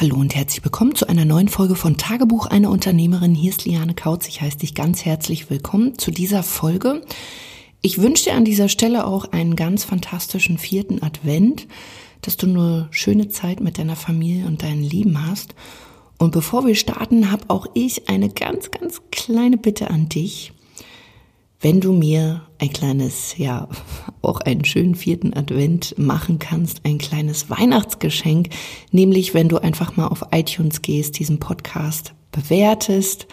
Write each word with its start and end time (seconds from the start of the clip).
Hallo 0.00 0.14
und 0.14 0.36
herzlich 0.36 0.62
willkommen 0.64 0.94
zu 0.94 1.08
einer 1.08 1.24
neuen 1.24 1.48
Folge 1.48 1.74
von 1.74 1.96
Tagebuch 1.96 2.46
einer 2.46 2.70
Unternehmerin. 2.70 3.34
Hier 3.34 3.50
ist 3.50 3.64
Liane 3.64 3.94
Kautz. 3.94 4.28
Ich 4.28 4.40
heiße 4.40 4.58
dich 4.58 4.76
ganz 4.76 5.04
herzlich 5.04 5.50
willkommen 5.50 5.98
zu 5.98 6.12
dieser 6.12 6.44
Folge. 6.44 7.02
Ich 7.82 8.00
wünsche 8.00 8.26
dir 8.26 8.34
an 8.34 8.44
dieser 8.44 8.68
Stelle 8.68 9.08
auch 9.08 9.32
einen 9.32 9.56
ganz 9.56 9.82
fantastischen 9.82 10.56
vierten 10.56 11.02
Advent, 11.02 11.66
dass 12.22 12.36
du 12.36 12.46
eine 12.46 12.86
schöne 12.92 13.28
Zeit 13.28 13.58
mit 13.58 13.76
deiner 13.76 13.96
Familie 13.96 14.46
und 14.46 14.62
deinen 14.62 14.84
Lieben 14.84 15.26
hast. 15.28 15.56
Und 16.16 16.30
bevor 16.30 16.64
wir 16.64 16.76
starten, 16.76 17.32
habe 17.32 17.46
auch 17.48 17.66
ich 17.74 18.08
eine 18.08 18.28
ganz, 18.28 18.70
ganz 18.70 19.00
kleine 19.10 19.56
Bitte 19.56 19.90
an 19.90 20.08
dich 20.08 20.52
wenn 21.60 21.80
du 21.80 21.92
mir 21.92 22.42
ein 22.58 22.72
kleines, 22.72 23.36
ja, 23.36 23.68
auch 24.22 24.40
einen 24.40 24.64
schönen 24.64 24.94
vierten 24.94 25.34
Advent 25.34 25.98
machen 25.98 26.38
kannst, 26.38 26.84
ein 26.84 26.98
kleines 26.98 27.50
Weihnachtsgeschenk, 27.50 28.50
nämlich 28.92 29.34
wenn 29.34 29.48
du 29.48 29.58
einfach 29.58 29.96
mal 29.96 30.08
auf 30.08 30.26
iTunes 30.30 30.82
gehst, 30.82 31.18
diesen 31.18 31.40
Podcast 31.40 32.14
bewertest 32.30 33.26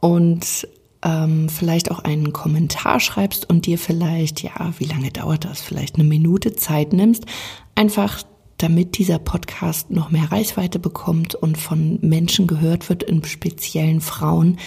und 0.00 0.66
ähm, 1.02 1.48
vielleicht 1.48 1.90
auch 1.90 2.00
einen 2.00 2.32
Kommentar 2.32 2.98
schreibst 2.98 3.48
und 3.48 3.66
dir 3.66 3.78
vielleicht, 3.78 4.42
ja, 4.42 4.72
wie 4.78 4.86
lange 4.86 5.10
dauert 5.10 5.44
das, 5.44 5.60
vielleicht 5.60 5.96
eine 5.96 6.04
Minute 6.04 6.54
Zeit 6.54 6.92
nimmst, 6.92 7.26
einfach 7.74 8.22
damit 8.58 8.98
dieser 8.98 9.18
Podcast 9.18 9.90
noch 9.90 10.10
mehr 10.10 10.32
Reichweite 10.32 10.78
bekommt 10.78 11.34
und 11.34 11.58
von 11.58 11.98
Menschen 12.00 12.46
gehört 12.46 12.88
wird, 12.88 13.02
in 13.02 13.22
speziellen 13.24 14.00
Frauen, 14.00 14.58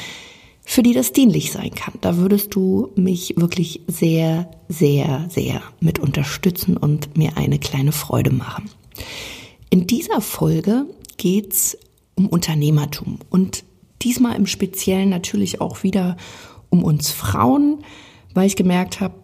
für 0.70 0.84
die 0.84 0.94
das 0.94 1.14
dienlich 1.14 1.52
sein 1.52 1.72
kann. 1.73 1.96
Da 2.00 2.18
würdest 2.18 2.54
du 2.54 2.91
mich 2.96 3.34
wirklich 3.38 3.82
sehr, 3.88 4.52
sehr, 4.68 5.26
sehr 5.27 5.64
mit 5.80 5.98
unterstützen 5.98 6.77
und 6.77 7.18
mir 7.18 7.38
eine 7.38 7.58
kleine 7.58 7.91
Freude 7.91 8.30
machen. 8.30 8.70
In 9.72 9.88
dieser 9.88 10.22
Folge 10.22 10.86
geht's 11.18 11.76
um 12.13 12.27
Unternehmertum 12.27 13.18
und 13.32 13.63
diesmal 14.04 14.36
im 14.36 14.46
Speziellen 14.46 15.10
natürlich 15.10 15.60
auch 15.60 15.82
wieder 15.82 16.18
um 16.70 16.84
uns 16.84 17.10
Frauen, 17.10 17.80
weil 18.36 18.46
ich 18.46 18.55
gemerkt 18.55 19.02
habe, 19.02 19.15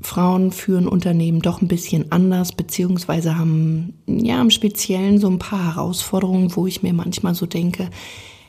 Frauen 0.00 0.52
führen 0.52 0.88
Unternehmen 0.88 1.42
doch 1.42 1.60
ein 1.60 1.68
bisschen 1.68 2.12
anders, 2.12 2.52
beziehungsweise 2.52 3.36
haben 3.36 3.92
ja 4.06 4.40
im 4.40 4.50
Speziellen 4.50 5.18
so 5.18 5.28
ein 5.28 5.38
paar 5.38 5.74
Herausforderungen, 5.74 6.56
wo 6.56 6.66
ich 6.66 6.82
mir 6.82 6.94
manchmal 6.94 7.34
so 7.34 7.44
denke, 7.44 7.90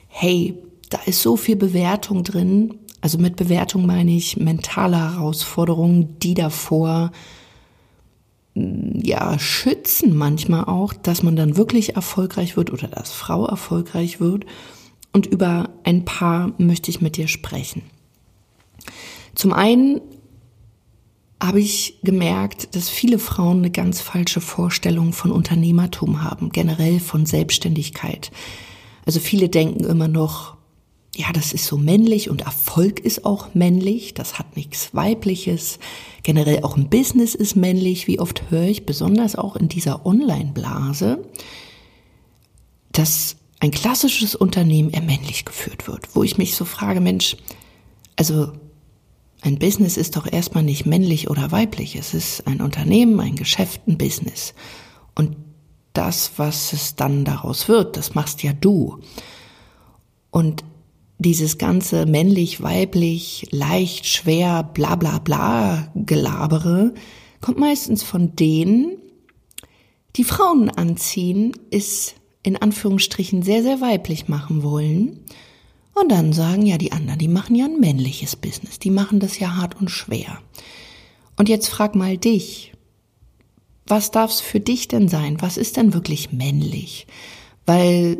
hey, 0.07 0.53
da 0.95 1.01
ist 1.05 1.21
so 1.21 1.35
viel 1.35 1.57
Bewertung 1.57 2.23
drin. 2.23 2.79
Also 3.01 3.17
mit 3.17 3.35
Bewertung 3.35 3.85
meine 3.85 4.11
ich 4.11 4.37
mentale 4.37 4.97
Herausforderungen, 4.97 6.17
die 6.19 6.35
davor 6.35 7.11
mm, 8.53 9.01
ja 9.01 9.37
schützen 9.37 10.15
manchmal 10.15 10.63
auch, 10.65 10.93
dass 10.93 11.21
man 11.21 11.35
dann 11.35 11.57
wirklich 11.57 11.95
erfolgreich 11.95 12.55
wird 12.55 12.71
oder 12.71 12.87
dass 12.87 13.11
Frau 13.11 13.45
erfolgreich 13.45 14.21
wird. 14.21 14.45
Und 15.11 15.25
über 15.25 15.69
ein 15.83 16.05
paar 16.05 16.53
möchte 16.57 16.89
ich 16.91 17.01
mit 17.01 17.17
dir 17.17 17.27
sprechen. 17.27 17.81
Zum 19.33 19.51
einen 19.51 19.99
habe 21.43 21.59
ich 21.59 21.99
gemerkt, 22.03 22.73
dass 22.75 22.87
viele 22.87 23.19
Frauen 23.19 23.57
eine 23.57 23.69
ganz 23.69 23.99
falsche 23.99 24.39
Vorstellung 24.39 25.11
von 25.11 25.31
Unternehmertum 25.31 26.23
haben, 26.23 26.51
generell 26.51 27.01
von 27.01 27.25
Selbstständigkeit. 27.25 28.31
Also 29.05 29.19
viele 29.19 29.49
denken 29.49 29.83
immer 29.83 30.07
noch, 30.07 30.54
ja, 31.15 31.31
das 31.31 31.53
ist 31.53 31.65
so 31.65 31.77
männlich 31.77 32.29
und 32.29 32.41
Erfolg 32.41 32.99
ist 32.99 33.25
auch 33.25 33.53
männlich, 33.53 34.13
das 34.13 34.37
hat 34.37 34.57
nichts 34.57 34.93
Weibliches. 34.93 35.79
Generell 36.23 36.63
auch 36.63 36.75
ein 36.75 36.89
Business 36.89 37.35
ist 37.35 37.55
männlich, 37.55 38.07
wie 38.07 38.19
oft 38.19 38.49
höre 38.49 38.67
ich, 38.67 38.85
besonders 38.85 39.35
auch 39.35 39.55
in 39.55 39.69
dieser 39.69 40.05
Online-Blase, 40.05 41.23
dass 42.91 43.37
ein 43.59 43.71
klassisches 43.71 44.35
Unternehmen 44.35 44.89
eher 44.89 45.01
männlich 45.01 45.45
geführt 45.45 45.87
wird, 45.87 46.15
wo 46.15 46.23
ich 46.23 46.37
mich 46.37 46.55
so 46.55 46.65
frage, 46.65 46.99
Mensch, 46.99 47.37
also 48.17 48.51
ein 49.41 49.57
Business 49.57 49.95
ist 49.95 50.17
doch 50.17 50.31
erstmal 50.31 50.63
nicht 50.63 50.85
männlich 50.85 51.29
oder 51.29 51.51
weiblich, 51.51 51.95
es 51.95 52.13
ist 52.13 52.45
ein 52.45 52.61
Unternehmen, 52.61 53.19
ein 53.21 53.35
Geschäft, 53.35 53.87
ein 53.87 53.97
Business. 53.97 54.53
Und 55.13 55.37
das, 55.93 56.33
was 56.37 56.73
es 56.73 56.95
dann 56.95 57.23
daraus 57.23 57.69
wird, 57.69 57.95
das 57.95 58.15
machst 58.15 58.43
ja 58.43 58.51
du. 58.51 58.99
Und 60.29 60.65
dieses 61.17 61.57
ganze 61.57 62.05
männlich, 62.05 62.61
weiblich, 62.61 63.47
leicht, 63.51 64.05
schwer, 64.05 64.63
bla 64.63 64.95
bla 64.95 65.19
bla 65.19 65.91
Gelabere 65.95 66.93
kommt 67.41 67.59
meistens 67.59 68.03
von 68.03 68.35
denen, 68.35 68.97
die 70.15 70.23
Frauen 70.23 70.69
anziehen, 70.69 71.51
ist 71.69 72.15
in 72.41 72.57
Anführungsstrichen 72.57 73.43
sehr, 73.43 73.63
sehr 73.63 73.81
weiblich 73.81 74.27
machen 74.27 74.63
wollen. 74.63 75.19
Und 75.93 76.11
dann 76.11 76.33
sagen 76.33 76.65
ja 76.65 76.77
die 76.77 76.91
anderen, 76.91 77.19
die 77.19 77.27
machen 77.27 77.55
ja 77.55 77.65
ein 77.65 77.79
männliches 77.79 78.35
Business, 78.35 78.79
die 78.79 78.89
machen 78.89 79.19
das 79.19 79.39
ja 79.39 79.55
hart 79.55 79.79
und 79.79 79.89
schwer. 79.89 80.39
Und 81.37 81.49
jetzt 81.49 81.67
frag 81.67 81.95
mal 81.95 82.17
dich, 82.17 82.73
was 83.87 84.11
darf's 84.11 84.41
für 84.41 84.59
dich 84.59 84.87
denn 84.87 85.07
sein? 85.07 85.41
Was 85.41 85.57
ist 85.57 85.77
denn 85.77 85.93
wirklich 85.93 86.31
männlich? 86.31 87.07
Weil 87.65 88.17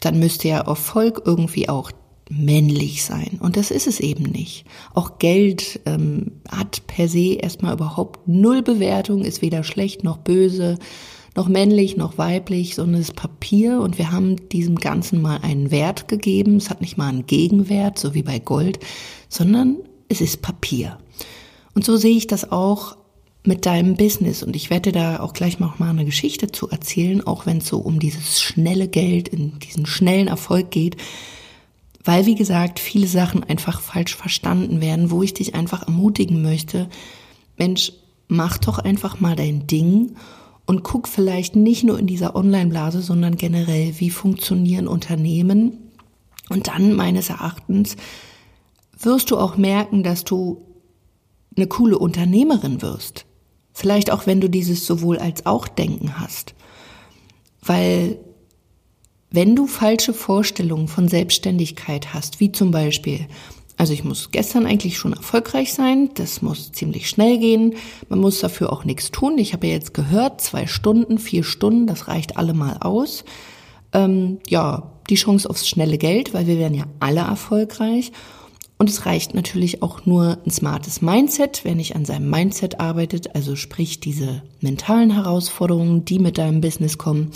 dann 0.00 0.18
müsste 0.18 0.48
ja 0.48 0.60
Erfolg 0.60 1.22
irgendwie 1.24 1.68
auch 1.68 1.92
männlich 2.30 3.04
sein. 3.04 3.38
Und 3.40 3.56
das 3.56 3.70
ist 3.70 3.86
es 3.86 4.00
eben 4.00 4.24
nicht. 4.24 4.64
Auch 4.94 5.18
Geld 5.18 5.80
ähm, 5.84 6.32
hat 6.48 6.86
per 6.86 7.08
se 7.08 7.34
erstmal 7.34 7.74
überhaupt 7.74 8.28
null 8.28 8.62
Bewertung, 8.62 9.24
ist 9.24 9.42
weder 9.42 9.64
schlecht 9.64 10.04
noch 10.04 10.18
böse, 10.18 10.78
noch 11.36 11.48
männlich 11.48 11.96
noch 11.96 12.18
weiblich, 12.18 12.76
sondern 12.76 13.00
es 13.00 13.08
ist 13.08 13.16
Papier 13.16 13.80
und 13.80 13.98
wir 13.98 14.12
haben 14.12 14.48
diesem 14.48 14.76
Ganzen 14.76 15.20
mal 15.20 15.40
einen 15.42 15.70
Wert 15.70 16.08
gegeben. 16.08 16.56
Es 16.56 16.70
hat 16.70 16.80
nicht 16.80 16.96
mal 16.96 17.08
einen 17.08 17.26
Gegenwert, 17.26 17.98
so 17.98 18.14
wie 18.14 18.22
bei 18.22 18.38
Gold, 18.38 18.78
sondern 19.28 19.78
es 20.08 20.20
ist 20.20 20.40
Papier. 20.40 20.98
Und 21.74 21.84
so 21.84 21.96
sehe 21.96 22.16
ich 22.16 22.26
das 22.26 22.50
auch 22.50 22.96
mit 23.42 23.66
deinem 23.66 23.96
Business. 23.96 24.42
Und 24.42 24.54
ich 24.54 24.70
werde 24.70 24.92
da 24.92 25.20
auch 25.20 25.32
gleich 25.32 25.58
noch 25.58 25.78
mal 25.78 25.90
eine 25.90 26.04
Geschichte 26.04 26.52
zu 26.52 26.68
erzählen, 26.68 27.26
auch 27.26 27.46
wenn 27.46 27.58
es 27.58 27.68
so 27.68 27.78
um 27.78 27.98
dieses 27.98 28.40
schnelle 28.40 28.86
Geld, 28.86 29.28
in 29.28 29.58
diesen 29.58 29.86
schnellen 29.86 30.28
Erfolg 30.28 30.70
geht 30.70 30.96
weil, 32.02 32.26
wie 32.26 32.34
gesagt, 32.34 32.78
viele 32.78 33.06
Sachen 33.06 33.44
einfach 33.44 33.80
falsch 33.80 34.16
verstanden 34.16 34.80
werden, 34.80 35.10
wo 35.10 35.22
ich 35.22 35.34
dich 35.34 35.54
einfach 35.54 35.86
ermutigen 35.86 36.42
möchte, 36.42 36.88
Mensch, 37.56 37.92
mach 38.28 38.58
doch 38.58 38.78
einfach 38.78 39.20
mal 39.20 39.36
dein 39.36 39.66
Ding 39.66 40.16
und 40.66 40.82
guck 40.82 41.08
vielleicht 41.08 41.56
nicht 41.56 41.84
nur 41.84 41.98
in 41.98 42.06
dieser 42.06 42.36
Online-Blase, 42.36 43.02
sondern 43.02 43.36
generell, 43.36 43.94
wie 43.98 44.10
funktionieren 44.10 44.86
Unternehmen. 44.86 45.78
Und 46.48 46.68
dann 46.68 46.94
meines 46.94 47.28
Erachtens 47.28 47.96
wirst 48.98 49.30
du 49.30 49.36
auch 49.36 49.56
merken, 49.56 50.02
dass 50.02 50.24
du 50.24 50.64
eine 51.56 51.66
coole 51.66 51.98
Unternehmerin 51.98 52.82
wirst. 52.82 53.26
Vielleicht 53.72 54.10
auch, 54.10 54.26
wenn 54.26 54.40
du 54.40 54.48
dieses 54.48 54.86
sowohl 54.86 55.18
als 55.18 55.44
auch 55.46 55.68
Denken 55.68 56.18
hast. 56.20 56.54
Weil 57.62 58.18
wenn 59.30 59.54
du 59.54 59.66
falsche 59.66 60.12
Vorstellungen 60.12 60.88
von 60.88 61.08
Selbstständigkeit 61.08 62.12
hast, 62.12 62.40
wie 62.40 62.50
zum 62.50 62.72
Beispiel, 62.72 63.26
also 63.76 63.92
ich 63.92 64.02
muss 64.02 64.30
gestern 64.32 64.66
eigentlich 64.66 64.98
schon 64.98 65.12
erfolgreich 65.12 65.72
sein, 65.72 66.10
das 66.14 66.42
muss 66.42 66.72
ziemlich 66.72 67.08
schnell 67.08 67.38
gehen, 67.38 67.74
man 68.08 68.18
muss 68.18 68.40
dafür 68.40 68.72
auch 68.72 68.84
nichts 68.84 69.12
tun. 69.12 69.38
Ich 69.38 69.52
habe 69.52 69.68
ja 69.68 69.74
jetzt 69.74 69.94
gehört, 69.94 70.40
zwei 70.40 70.66
Stunden, 70.66 71.18
vier 71.18 71.44
Stunden, 71.44 71.86
das 71.86 72.08
reicht 72.08 72.36
allemal 72.36 72.78
aus. 72.80 73.24
Ähm, 73.92 74.38
ja, 74.48 74.90
die 75.08 75.14
Chance 75.14 75.48
aufs 75.48 75.68
schnelle 75.68 75.98
Geld, 75.98 76.34
weil 76.34 76.46
wir 76.46 76.58
werden 76.58 76.76
ja 76.76 76.84
alle 76.98 77.20
erfolgreich. 77.20 78.12
Und 78.78 78.88
es 78.88 79.04
reicht 79.04 79.34
natürlich 79.34 79.82
auch 79.82 80.06
nur 80.06 80.38
ein 80.44 80.50
smartes 80.50 81.02
Mindset, 81.02 81.64
wenn 81.64 81.78
ich 81.78 81.94
an 81.94 82.06
seinem 82.06 82.30
Mindset 82.30 82.80
arbeitet, 82.80 83.34
also 83.34 83.54
sprich 83.54 84.00
diese 84.00 84.42
mentalen 84.60 85.10
Herausforderungen, 85.10 86.04
die 86.04 86.18
mit 86.18 86.38
deinem 86.38 86.60
Business 86.60 86.96
kommen 86.96 87.30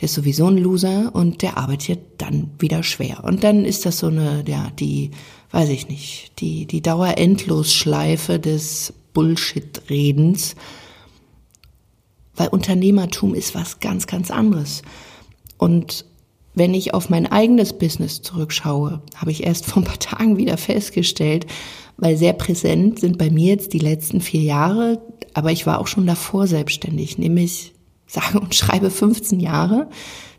der 0.00 0.06
ist 0.06 0.14
sowieso 0.14 0.46
ein 0.46 0.58
Loser 0.58 1.14
und 1.14 1.42
der 1.42 1.58
arbeitet 1.58 2.00
dann 2.18 2.50
wieder 2.58 2.82
schwer. 2.82 3.24
Und 3.24 3.42
dann 3.42 3.64
ist 3.64 3.84
das 3.84 3.98
so 3.98 4.06
eine, 4.06 4.44
ja, 4.46 4.70
die, 4.78 5.10
weiß 5.50 5.68
ich 5.70 5.88
nicht, 5.88 6.40
die, 6.40 6.66
die 6.66 6.82
Dauerendlosschleife 6.82 8.38
des 8.38 8.92
Bullshit-Redens. 9.12 10.54
Weil 12.36 12.48
Unternehmertum 12.48 13.34
ist 13.34 13.56
was 13.56 13.80
ganz, 13.80 14.06
ganz 14.06 14.30
anderes. 14.30 14.82
Und 15.56 16.04
wenn 16.54 16.74
ich 16.74 16.94
auf 16.94 17.10
mein 17.10 17.26
eigenes 17.26 17.72
Business 17.72 18.22
zurückschaue, 18.22 19.02
habe 19.16 19.32
ich 19.32 19.44
erst 19.44 19.66
vor 19.66 19.82
ein 19.82 19.86
paar 19.86 19.98
Tagen 19.98 20.36
wieder 20.36 20.56
festgestellt, 20.56 21.46
weil 21.96 22.16
sehr 22.16 22.32
präsent 22.32 23.00
sind 23.00 23.18
bei 23.18 23.30
mir 23.30 23.48
jetzt 23.48 23.72
die 23.72 23.80
letzten 23.80 24.20
vier 24.20 24.42
Jahre, 24.42 25.02
aber 25.34 25.50
ich 25.50 25.66
war 25.66 25.80
auch 25.80 25.88
schon 25.88 26.06
davor 26.06 26.46
selbstständig, 26.46 27.18
nämlich 27.18 27.74
sage 28.08 28.40
und 28.40 28.54
schreibe 28.54 28.90
15 28.90 29.38
Jahre. 29.38 29.88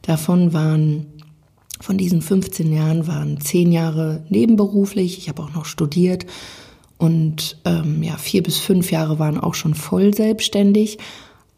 Davon 0.02 0.52
waren, 0.52 1.06
von 1.80 1.98
diesen 1.98 2.22
15 2.22 2.74
Jahren 2.74 3.08
waren 3.08 3.40
10 3.40 3.72
Jahre 3.72 4.26
nebenberuflich. 4.28 5.18
Ich 5.18 5.30
habe 5.30 5.44
auch 5.44 5.54
noch 5.54 5.66
studiert 5.66 6.26
und 6.98 7.58
ähm, 7.64 8.04
ja, 8.04 8.18
vier 8.18 8.44
bis 8.44 8.58
fünf 8.58 8.92
Jahre 8.92 9.20
waren 9.20 9.40
auch 9.40 9.54
schon 9.54 9.74
voll 9.74 10.14
selbstständig. 10.14 10.98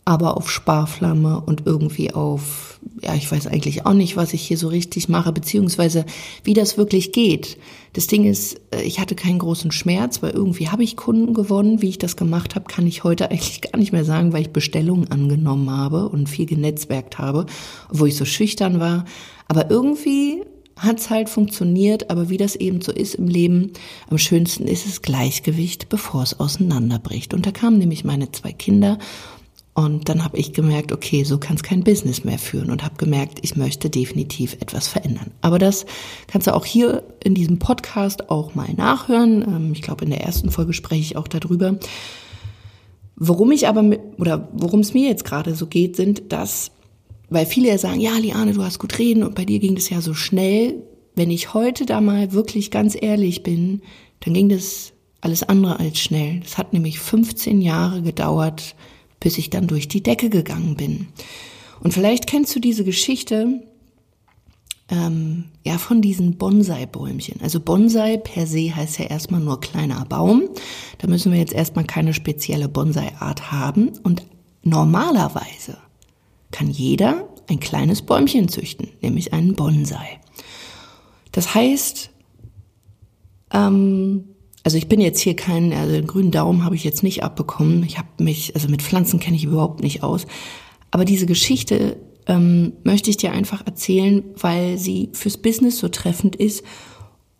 Aber 0.03 0.36
auf 0.36 0.50
Sparflamme 0.50 1.42
und 1.42 1.63
irgendwie 1.65 2.12
auf, 2.12 2.80
ja, 3.03 3.13
ich 3.13 3.31
weiß 3.31 3.48
eigentlich 3.48 3.86
auch 3.86 3.94
nicht, 3.94 4.18
was 4.18 4.33
ich 4.33 4.42
hier 4.42 4.57
so 4.57 4.68
richtig 4.68 5.09
mache, 5.09 5.31
beziehungsweise 5.31 6.06
wie 6.44 6.56
das 6.56 6.77
wirklich 6.77 7.12
geht. 7.12 7.57
Das 7.94 8.07
Ding 8.07 8.25
ist, 8.25 8.59
äh, 8.71 8.81
ich 8.81 9.00
hatte 9.00 9.13
keinen 9.13 9.39
großen 9.39 9.71
Schmerz, 9.71 10.24
weil 10.24 10.31
irgendwie 10.31 10.69
habe 10.69 10.83
ich 10.83 10.98
Kunden 10.98 11.33
gewonnen. 11.36 11.83
Wie 11.83 11.89
ich 11.89 12.00
das 12.00 12.15
gemacht 12.15 12.56
habe, 12.56 12.65
kann 12.65 12.88
ich 12.88 13.03
heute 13.03 13.25
eigentlich 13.31 13.62
gar 13.62 13.77
nicht 13.77 13.92
mehr 13.92 14.06
sagen, 14.06 14.33
weil 14.33 14.42
ich 14.42 14.50
Bestellungen 14.50 15.12
angenommen 15.12 15.69
habe 15.69 16.09
und 16.09 16.30
viel 16.30 16.48
genetzwerkt 16.48 17.19
habe, 17.19 17.45
obwohl 17.89 18.07
ich 18.07 18.18
so 18.18 18.25
schüchtern 18.25 18.80
war. 18.80 19.06
Aber 19.48 19.69
irgendwie 19.69 20.42
hat's 20.77 21.12
halt 21.12 21.30
funktioniert, 21.30 22.09
aber 22.09 22.30
wie 22.30 22.38
das 22.38 22.56
eben 22.56 22.81
so 22.81 22.92
ist 22.92 23.15
im 23.15 23.27
Leben, 23.27 23.74
am 24.09 24.18
schönsten 24.18 24.68
ist 24.68 24.88
es 24.88 25.03
Gleichgewicht, 25.03 25.89
bevor 25.89 26.24
es 26.24 26.39
auseinanderbricht. 26.39 27.36
Und 27.36 27.45
da 27.45 27.51
kamen 27.51 27.77
nämlich 27.77 28.03
meine 28.03 28.31
zwei 28.31 28.51
Kinder 28.51 28.98
und 29.74 30.10
dann 30.10 30.24
habe 30.24 30.38
ich 30.38 30.52
gemerkt, 30.52 30.92
okay, 30.92 31.24
so 31.24 31.38
kann 31.38 31.56
es 31.56 31.64
kein 31.64 31.84
Business 31.84 32.26
mehr 32.26 32.40
führen 32.40 32.72
und 32.72 32.84
habe 32.84 32.96
gemerkt, 32.98 33.40
ich 33.42 33.56
möchte 33.56 33.90
definitiv 33.90 34.54
etwas 34.56 34.90
verändern. 34.90 35.32
Aber 35.40 35.60
das 35.60 35.86
kannst 36.28 36.48
du 36.48 36.54
auch 36.54 36.66
hier 36.66 37.04
in 37.24 37.36
diesem 37.36 37.58
Podcast 37.58 38.30
auch 38.30 38.54
mal 38.54 38.74
nachhören. 38.74 39.44
Ähm, 39.44 39.72
ich 39.74 39.82
glaube, 39.82 40.04
in 40.04 40.12
der 40.12 40.22
ersten 40.22 40.52
Folge 40.52 40.74
spreche 40.74 41.02
ich 41.02 41.16
auch 41.16 41.28
darüber. 41.30 41.78
Worum 43.16 43.52
ich 43.52 43.68
aber 43.68 43.98
oder 44.18 44.50
worum 44.52 44.82
es 44.82 44.94
mir 44.94 45.08
jetzt 45.08 45.24
gerade 45.24 45.56
so 45.56 45.68
geht, 45.68 45.96
sind, 45.96 46.34
dass, 46.34 46.72
weil 47.30 47.46
viele 47.46 47.70
ja 47.70 47.78
sagen, 47.78 48.02
ja, 48.02 48.18
Liane, 48.18 48.54
du 48.54 48.64
hast 48.64 48.80
gut 48.80 49.00
reden 49.00 49.24
und 49.24 49.36
bei 49.36 49.46
dir 49.46 49.60
ging 49.60 49.76
das 49.76 49.90
ja 49.90 50.02
so 50.02 50.14
schnell. 50.14 50.84
Wenn 51.16 51.32
ich 51.32 51.54
heute 51.54 51.86
da 51.86 52.02
mal 52.02 52.34
wirklich 52.34 52.72
ganz 52.72 52.98
ehrlich 53.00 53.44
bin, 53.44 53.84
dann 54.22 54.34
ging 54.34 54.50
das 54.50 54.92
alles 55.22 55.44
andere 55.44 55.80
als 55.80 56.00
schnell. 56.00 56.42
Es 56.44 56.58
hat 56.58 56.74
nämlich 56.74 57.00
15 57.00 57.62
Jahre 57.62 58.02
gedauert, 58.02 58.76
bis 59.22 59.38
ich 59.38 59.50
dann 59.50 59.68
durch 59.68 59.88
die 59.88 60.04
Decke 60.04 60.30
gegangen 60.30 60.76
bin. 60.76 61.08
Und 61.80 61.94
vielleicht 61.94 62.28
kennst 62.28 62.54
du 62.54 62.60
diese 62.60 62.84
Geschichte 62.84 63.62
ähm, 64.90 65.46
ja 65.64 65.78
von 65.78 66.02
diesen 66.02 66.38
Bonsai-Bäumchen. 66.38 67.40
Also 67.42 67.62
Bonsai 67.62 68.18
per 68.18 68.46
se 68.46 68.76
heißt 68.76 69.00
ja 69.00 69.06
erstmal 69.06 69.40
nur 69.40 69.62
kleiner 69.62 70.04
Baum. 70.06 70.50
Da 70.98 71.08
müssen 71.08 71.32
wir 71.32 71.40
jetzt 71.40 71.54
erstmal 71.54 71.86
keine 71.86 72.14
spezielle 72.14 72.68
Bonsai-Art 72.68 73.52
haben. 73.52 73.94
Und 74.04 74.24
normalerweise 74.64 75.78
kann 76.52 76.70
jeder 76.70 77.30
ein 77.50 77.60
kleines 77.60 78.02
Bäumchen 78.02 78.50
züchten, 78.50 78.90
nämlich 79.02 79.34
einen 79.34 79.56
Bonsai. 79.56 80.20
Das 81.32 81.56
heißt, 81.56 82.12
ähm, 83.54 84.26
also 84.63 84.78
ich 84.78 84.88
bin 84.88 85.02
jetzt 85.02 85.19
hier 85.19 85.36
kein, 85.36 85.74
also 85.74 85.94
den 85.94 86.08
grünen 86.08 86.31
Daumen 86.31 86.63
habe 86.63 86.75
ich 86.75 86.84
jetzt 86.84 87.04
nicht 87.04 87.24
abbekommen. 87.24 87.84
Ich 87.84 87.98
habe 87.98 88.08
mich, 88.19 88.54
also 88.56 88.68
mit 88.68 88.81
Pflanzen 88.81 89.19
kenne 89.19 89.36
ich 89.36 89.46
überhaupt 89.46 89.81
nicht 89.81 90.04
aus. 90.04 90.28
Aber 90.92 91.06
diese 91.06 91.25
Geschichte 91.25 91.98
ähm, 92.28 92.74
möchte 92.84 93.10
ich 93.10 93.18
dir 93.18 93.31
einfach 93.31 93.66
erzählen, 93.66 94.24
weil 94.36 94.78
sie 94.78 95.10
fürs 95.13 95.38
Business 95.38 95.80
so 95.80 95.88
treffend 95.88 96.36
ist 96.36 96.63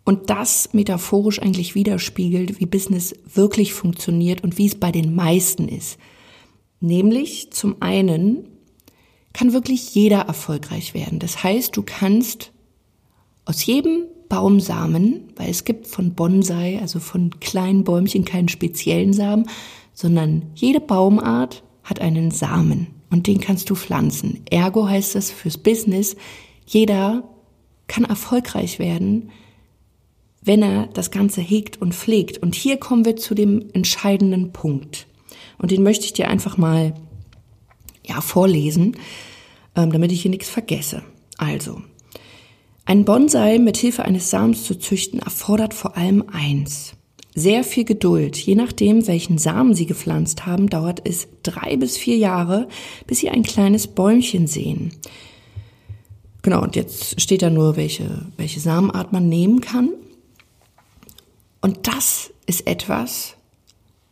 und 0.04 0.30
das 0.30 0.70
metaphorisch 0.72 1.40
eigentlich 1.40 1.74
widerspiegelt, 1.74 2.58
wie 2.58 2.66
Business 2.66 3.14
wirklich 3.32 3.72
funktioniert 3.72 4.42
und 4.42 4.58
wie 4.58 4.66
es 4.66 4.74
bei 4.74 4.90
den 4.90 5.14
meisten 5.14 5.68
ist. 5.68 5.98
Nämlich 6.80 7.52
zum 7.52 7.76
einen 7.80 8.48
kann 9.32 9.52
wirklich 9.52 9.94
jeder 9.94 10.22
erfolgreich 10.22 10.94
werden. 10.94 11.20
Das 11.20 11.44
heißt, 11.44 11.76
du 11.76 11.82
kannst 11.82 12.52
aus 13.44 13.64
jedem 13.64 14.06
Baumsamen, 14.32 15.24
weil 15.36 15.50
es 15.50 15.64
gibt 15.64 15.86
von 15.86 16.14
Bonsai, 16.14 16.78
also 16.80 17.00
von 17.00 17.38
kleinen 17.40 17.84
Bäumchen, 17.84 18.24
keinen 18.24 18.48
speziellen 18.48 19.12
Samen, 19.12 19.46
sondern 19.92 20.44
jede 20.54 20.80
Baumart 20.80 21.62
hat 21.84 22.00
einen 22.00 22.30
Samen 22.30 22.86
und 23.10 23.26
den 23.26 23.42
kannst 23.42 23.68
du 23.68 23.74
pflanzen. 23.74 24.40
Ergo 24.48 24.88
heißt 24.88 25.14
das 25.16 25.30
fürs 25.30 25.58
Business, 25.58 26.16
jeder 26.64 27.24
kann 27.88 28.04
erfolgreich 28.04 28.78
werden, 28.78 29.28
wenn 30.40 30.62
er 30.62 30.86
das 30.86 31.10
Ganze 31.10 31.42
hegt 31.42 31.82
und 31.82 31.94
pflegt. 31.94 32.38
Und 32.38 32.54
hier 32.54 32.78
kommen 32.78 33.04
wir 33.04 33.16
zu 33.16 33.34
dem 33.34 33.66
entscheidenden 33.74 34.54
Punkt. 34.54 35.08
Und 35.58 35.72
den 35.72 35.82
möchte 35.82 36.06
ich 36.06 36.14
dir 36.14 36.28
einfach 36.28 36.56
mal 36.56 36.94
ja, 38.02 38.22
vorlesen, 38.22 38.96
ähm, 39.76 39.92
damit 39.92 40.10
ich 40.10 40.22
hier 40.22 40.30
nichts 40.30 40.48
vergesse. 40.48 41.02
Also, 41.36 41.82
ein 42.84 43.04
Bonsai 43.04 43.58
mit 43.58 43.76
Hilfe 43.76 44.04
eines 44.04 44.30
Samens 44.30 44.64
zu 44.64 44.78
züchten 44.78 45.20
erfordert 45.20 45.74
vor 45.74 45.96
allem 45.96 46.24
eins. 46.32 46.94
Sehr 47.34 47.64
viel 47.64 47.84
Geduld. 47.84 48.36
Je 48.36 48.54
nachdem, 48.54 49.06
welchen 49.06 49.38
Samen 49.38 49.74
Sie 49.74 49.86
gepflanzt 49.86 50.44
haben, 50.44 50.68
dauert 50.68 51.00
es 51.04 51.28
drei 51.42 51.76
bis 51.76 51.96
vier 51.96 52.16
Jahre, 52.16 52.68
bis 53.06 53.20
Sie 53.20 53.30
ein 53.30 53.42
kleines 53.42 53.86
Bäumchen 53.86 54.46
sehen. 54.46 54.92
Genau, 56.42 56.60
und 56.60 56.76
jetzt 56.76 57.20
steht 57.20 57.40
da 57.40 57.50
nur, 57.50 57.76
welche, 57.76 58.26
welche 58.36 58.60
Samenart 58.60 59.12
man 59.12 59.28
nehmen 59.28 59.60
kann. 59.60 59.90
Und 61.60 61.86
das 61.86 62.32
ist 62.46 62.66
etwas, 62.66 63.36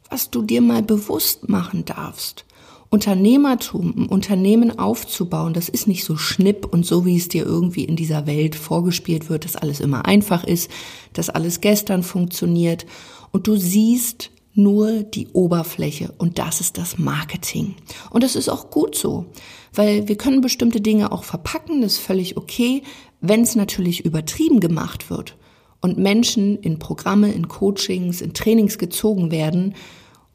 was 0.09 0.31
du 0.31 0.43
dir 0.43 0.63
mal 0.63 0.83
bewusst 0.83 1.49
machen 1.49 1.85
darfst. 1.85 2.45
Unternehmertum, 2.91 3.95
ein 3.97 4.07
Unternehmen 4.07 4.77
aufzubauen, 4.79 5.55
das 5.55 5.69
ist 5.69 5.87
nicht 5.87 6.05
so 6.05 6.17
schnipp 6.17 6.67
und 6.67 6.85
so, 6.85 7.07
wie 7.07 7.17
es 7.17 7.29
dir 7.29 7.47
irgendwie 7.47 7.85
in 7.85 7.95
dieser 7.95 8.27
Welt 8.27 8.57
vorgespielt 8.57 9.31
wird, 9.31 9.45
dass 9.45 9.55
alles 9.55 9.79
immer 9.79 10.07
einfach 10.07 10.43
ist, 10.43 10.69
dass 11.13 11.31
alles 11.31 11.61
gestern 11.61 12.03
funktioniert 12.03 12.87
und 13.31 13.47
du 13.47 13.57
siehst 13.57 14.33
nur 14.55 15.05
die 15.05 15.29
Oberfläche 15.29 16.13
und 16.19 16.41
das 16.41 16.61
ist 16.61 16.79
das 16.79 16.99
Marketing. 16.99 17.77
Und 18.11 18.25
das 18.25 18.35
ist 18.35 18.49
auch 18.49 18.71
gut 18.71 18.97
so, 18.97 19.27
weil 19.73 20.09
wir 20.09 20.17
können 20.17 20.41
bestimmte 20.41 20.81
Dinge 20.81 21.13
auch 21.13 21.23
verpacken, 21.23 21.83
das 21.83 21.93
ist 21.93 21.99
völlig 22.01 22.37
okay, 22.37 22.83
wenn 23.21 23.43
es 23.43 23.55
natürlich 23.55 24.05
übertrieben 24.05 24.59
gemacht 24.59 25.11
wird 25.11 25.37
und 25.81 25.97
Menschen 25.97 26.59
in 26.59 26.81
Programme, 26.81 27.33
in 27.33 27.47
Coachings, 27.47 28.21
in 28.21 28.35
Trainings 28.35 28.79
gezogen 28.79 29.31
werden, 29.31 29.75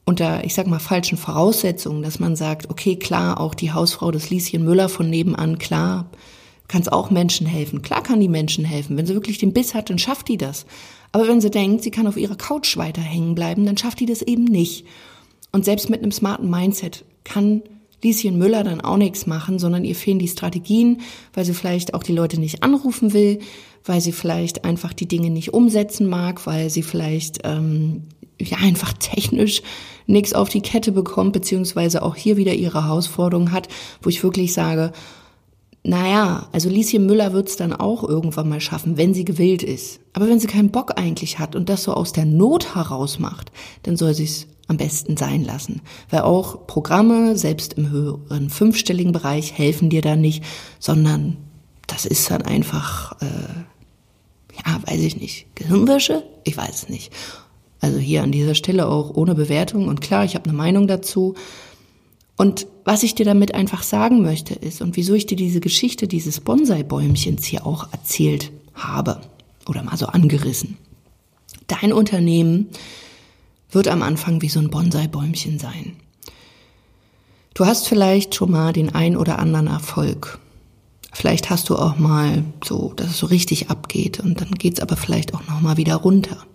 unter, 0.06 0.44
ich 0.44 0.54
sag 0.54 0.68
mal, 0.68 0.80
falschen 0.80 1.18
Voraussetzungen, 1.18 2.04
dass 2.04 2.19
man 2.19 2.36
sagt, 2.36 2.69
okay, 2.69 2.96
klar, 2.96 3.40
auch 3.40 3.56
die 3.56 3.74
Hausfrau 3.74 4.12
des 4.12 4.30
Lieschen 4.30 4.63
Müller 4.63 4.88
von 4.88 5.10
nebenan, 5.10 5.57
klar, 5.57 6.06
kann 6.68 6.81
es 6.81 6.88
auch 6.88 7.10
Menschen 7.10 7.48
helfen. 7.48 7.81
Klar 7.81 8.04
kann 8.04 8.19
die 8.19 8.28
Menschen 8.28 8.66
helfen. 8.66 8.98
Wenn 8.98 9.06
sie 9.06 9.13
wirklich 9.13 9.38
den 9.38 9.54
Biss 9.54 9.74
hat, 9.74 9.90
dann 9.90 10.00
schafft 10.00 10.28
die 10.28 10.38
das. 10.38 10.66
Aber 11.12 11.28
wenn 11.28 11.42
sie 11.42 11.52
denkt, 11.52 11.84
sie 11.84 11.92
kann 11.92 12.07
auf 12.07 12.18
ihrer 12.18 12.36
Couch 12.36 12.78
weiter 12.78 13.02
hängen 13.02 13.36
bleiben, 13.36 13.66
dann 13.66 13.78
schafft 13.78 14.00
die 14.00 14.06
das 14.06 14.22
eben 14.22 14.46
nicht. 14.46 14.86
Und 15.52 15.66
selbst 15.66 15.90
mit 15.90 16.02
einem 16.02 16.12
smarten 16.12 16.50
Mindset 16.50 17.06
kann 17.24 17.62
Lieschen 18.04 18.38
Müller 18.38 18.63
dann 18.63 18.81
auch 18.81 18.98
nichts 18.98 19.25
machen, 19.25 19.58
sondern 19.58 19.84
ihr 19.84 19.96
fehlen 19.96 20.19
die 20.19 20.28
Strategien, 20.28 21.01
weil 21.34 21.44
sie 21.44 21.56
vielleicht 21.56 21.96
auch 21.96 22.04
die 22.04 22.13
Leute 22.13 22.40
nicht 22.40 22.62
anrufen 22.62 23.13
will, 23.13 23.40
weil 23.84 24.00
sie 24.00 24.12
vielleicht 24.12 24.63
einfach 24.63 24.94
die 24.94 25.08
Dinge 25.08 25.32
nicht 25.32 25.53
umsetzen 25.53 26.08
mag, 26.08 26.46
weil 26.46 26.70
sie 26.70 26.84
vielleicht 26.84 27.39
ähm, 27.44 28.03
ja 28.39 28.58
einfach 28.58 28.94
technisch 28.94 29.62
nichts 30.08 30.34
auf 30.34 30.50
die 30.50 30.62
Kette 30.62 30.92
bekommt, 30.92 31.34
beziehungsweise 31.34 32.04
auch 32.04 32.15
hier 32.15 32.38
wieder 32.38 32.54
ihre 32.54 32.86
Herausforderung 32.86 33.51
hat, 33.51 33.68
wo 34.01 34.10
ich 34.10 34.24
wirklich 34.24 34.54
sage, 34.54 34.92
naja, 35.84 36.48
also 36.51 36.68
Lieschen 36.68 37.06
Müller 37.06 37.32
wird's 37.34 37.58
dann 37.58 37.72
auch 37.72 38.04
irgendwann 38.04 38.50
mal 38.50 38.60
schaffen, 38.60 38.98
wenn 38.98 39.13
sie 39.13 39.24
gewillt 39.24 39.62
ist. 39.62 40.00
Aber 40.13 40.27
wenn 40.27 40.39
sie 40.39 40.48
keinen 40.48 40.72
Bock 40.72 40.94
eigentlich 40.98 41.38
hat 41.38 41.56
und 41.56 41.70
das 41.70 41.84
so 41.84 41.94
aus 41.94 42.12
der 42.12 42.25
Not 42.25 42.74
heraus 42.74 43.20
macht, 43.20 43.51
dann 43.84 43.96
soll 43.96 44.15
sie 44.15 44.24
es 44.24 44.48
am 44.68 44.77
besten 44.77 45.15
sein 45.15 45.44
lassen. 45.44 45.82
Weil 46.10 46.22
auch 46.22 46.65
Programme, 46.65 47.38
selbst 47.38 47.74
im 47.74 47.92
höheren 47.92 48.50
fünfstelligen 48.50 49.12
Bereich, 49.12 49.54
helfen 49.54 49.92
dir 49.92 50.01
da 50.01 50.15
nicht, 50.15 50.44
sondern 50.80 51.38
das 51.86 52.06
ist 52.06 52.32
dann 52.32 52.42
einfach, 52.42 53.22
äh, 53.22 53.25
ja, 54.65 54.82
weiß 54.88 55.01
ich 55.01 55.18
nicht, 55.18 55.56
Gehirnwäsche? 55.56 56.24
Ich 56.46 56.58
weiß 56.58 56.84
es 56.84 56.89
nicht. 56.89 57.13
Also 57.86 58.00
hier 58.00 58.24
an 58.24 58.32
dieser 58.32 58.56
Stelle 58.56 58.88
auch 58.88 59.12
ohne 59.13 59.36
Bewertung. 59.36 59.88
Und 59.88 60.01
klar, 60.01 60.25
ich 60.25 60.34
habe 60.34 60.50
eine 60.50 60.58
Meinung 60.58 60.88
dazu. 60.88 61.36
Und 62.36 62.65
was 62.84 63.04
ich 63.04 63.13
dir 63.13 63.27
damit 63.27 63.54
einfach 63.54 63.84
sagen 63.84 64.24
möchte 64.24 64.56
ist, 64.56 64.82
und 64.82 64.96
wieso 64.98 65.13
ich 65.13 65.27
dir 65.27 65.38
diese 65.38 65.60
Geschichte 65.60 66.08
dieses 66.08 66.39
Bonsai-Bäumchens 66.39 67.46
hier 67.46 67.63
auch 67.63 67.94
erzählt 67.94 68.51
habe 68.74 69.22
oder 69.70 69.84
mal 69.84 69.98
so 69.98 70.08
angerissen. 70.08 70.77
Dein 71.68 71.94
Unternehmen 71.94 72.70
wird 73.70 73.88
am 73.88 74.01
Anfang 74.01 74.42
wie 74.42 74.50
so 74.50 74.60
ein 74.60 74.72
Bonsai-Bäumchen 74.72 75.60
sein. 75.60 75.96
Du 77.54 77.68
hast 77.68 77.88
vielleicht 77.88 78.34
schon 78.34 78.50
mal 78.50 78.74
den 78.74 78.96
ein 78.96 79.15
oder 79.15 79.38
anderen 79.38 79.68
Erfolg. 79.68 80.39
Vielleicht 81.13 81.51
hast 81.51 81.70
du 81.70 81.75
auch 81.75 82.00
mal 82.00 82.44
so, 82.63 82.94
dass 82.96 83.12
es 83.12 83.20
so 83.20 83.27
richtig 83.27 83.70
abgeht 83.70 84.20
und 84.22 84.42
dann 84.42 84.50
geht's 84.54 84.80
aber 84.80 84.98
vielleicht 84.98 85.36
auch 85.36 85.48
noch 85.48 85.62
mal 85.62 85.77
wieder 85.77 85.98
runter. 85.98 86.48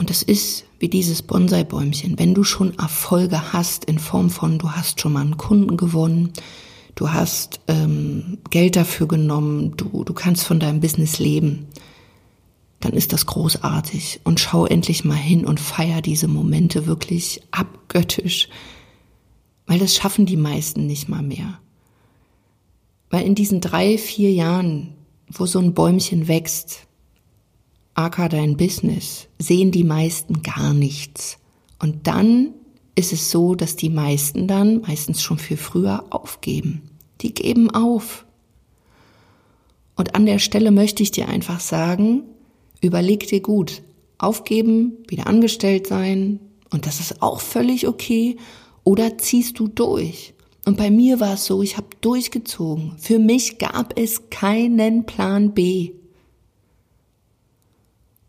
Und 0.00 0.10
es 0.10 0.22
ist 0.22 0.64
wie 0.78 0.88
dieses 0.88 1.20
Bonsai-Bäumchen. 1.20 2.18
Wenn 2.18 2.32
du 2.32 2.42
schon 2.42 2.72
Erfolge 2.78 3.52
hast 3.52 3.84
in 3.84 3.98
Form 3.98 4.30
von, 4.30 4.58
du 4.58 4.70
hast 4.70 4.98
schon 4.98 5.12
mal 5.12 5.20
einen 5.20 5.36
Kunden 5.36 5.76
gewonnen, 5.76 6.32
du 6.94 7.12
hast 7.12 7.60
ähm, 7.68 8.38
Geld 8.48 8.76
dafür 8.76 9.06
genommen, 9.06 9.76
du, 9.76 10.02
du 10.02 10.14
kannst 10.14 10.44
von 10.44 10.58
deinem 10.58 10.80
Business 10.80 11.18
leben, 11.18 11.66
dann 12.80 12.94
ist 12.94 13.12
das 13.12 13.26
großartig. 13.26 14.22
Und 14.24 14.40
schau 14.40 14.64
endlich 14.64 15.04
mal 15.04 15.16
hin 15.16 15.44
und 15.44 15.60
feier 15.60 16.00
diese 16.00 16.28
Momente 16.28 16.86
wirklich 16.86 17.42
abgöttisch. 17.50 18.48
Weil 19.66 19.80
das 19.80 19.94
schaffen 19.94 20.24
die 20.24 20.38
meisten 20.38 20.86
nicht 20.86 21.10
mal 21.10 21.22
mehr. 21.22 21.60
Weil 23.10 23.26
in 23.26 23.34
diesen 23.34 23.60
drei, 23.60 23.98
vier 23.98 24.32
Jahren, 24.32 24.94
wo 25.28 25.44
so 25.44 25.58
ein 25.58 25.74
Bäumchen 25.74 26.26
wächst, 26.26 26.86
aka 28.04 28.28
dein 28.28 28.56
Business, 28.56 29.28
sehen 29.38 29.70
die 29.70 29.84
meisten 29.84 30.42
gar 30.42 30.74
nichts. 30.74 31.38
Und 31.78 32.06
dann 32.06 32.54
ist 32.94 33.12
es 33.12 33.30
so, 33.30 33.54
dass 33.54 33.76
die 33.76 33.88
meisten 33.88 34.46
dann 34.46 34.82
meistens 34.82 35.22
schon 35.22 35.38
viel 35.38 35.56
früher 35.56 36.04
aufgeben. 36.10 36.82
Die 37.20 37.34
geben 37.34 37.70
auf. 37.70 38.26
Und 39.96 40.14
an 40.14 40.26
der 40.26 40.38
Stelle 40.38 40.70
möchte 40.70 41.02
ich 41.02 41.10
dir 41.10 41.28
einfach 41.28 41.60
sagen, 41.60 42.22
überleg 42.80 43.26
dir 43.28 43.40
gut, 43.40 43.82
aufgeben, 44.18 44.98
wieder 45.08 45.26
angestellt 45.26 45.86
sein, 45.86 46.40
und 46.70 46.86
das 46.86 47.00
ist 47.00 47.20
auch 47.20 47.40
völlig 47.40 47.88
okay, 47.88 48.36
oder 48.84 49.18
ziehst 49.18 49.58
du 49.58 49.68
durch? 49.68 50.34
Und 50.64 50.76
bei 50.76 50.90
mir 50.90 51.20
war 51.20 51.34
es 51.34 51.46
so, 51.46 51.62
ich 51.62 51.76
habe 51.76 51.88
durchgezogen. 52.00 52.92
Für 52.98 53.18
mich 53.18 53.58
gab 53.58 53.98
es 53.98 54.30
keinen 54.30 55.04
Plan 55.04 55.52
B. 55.52 55.92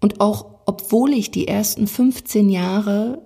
Und 0.01 0.19
auch 0.19 0.45
obwohl 0.65 1.13
ich 1.13 1.31
die 1.31 1.47
ersten 1.47 1.87
15 1.87 2.49
Jahre, 2.49 3.21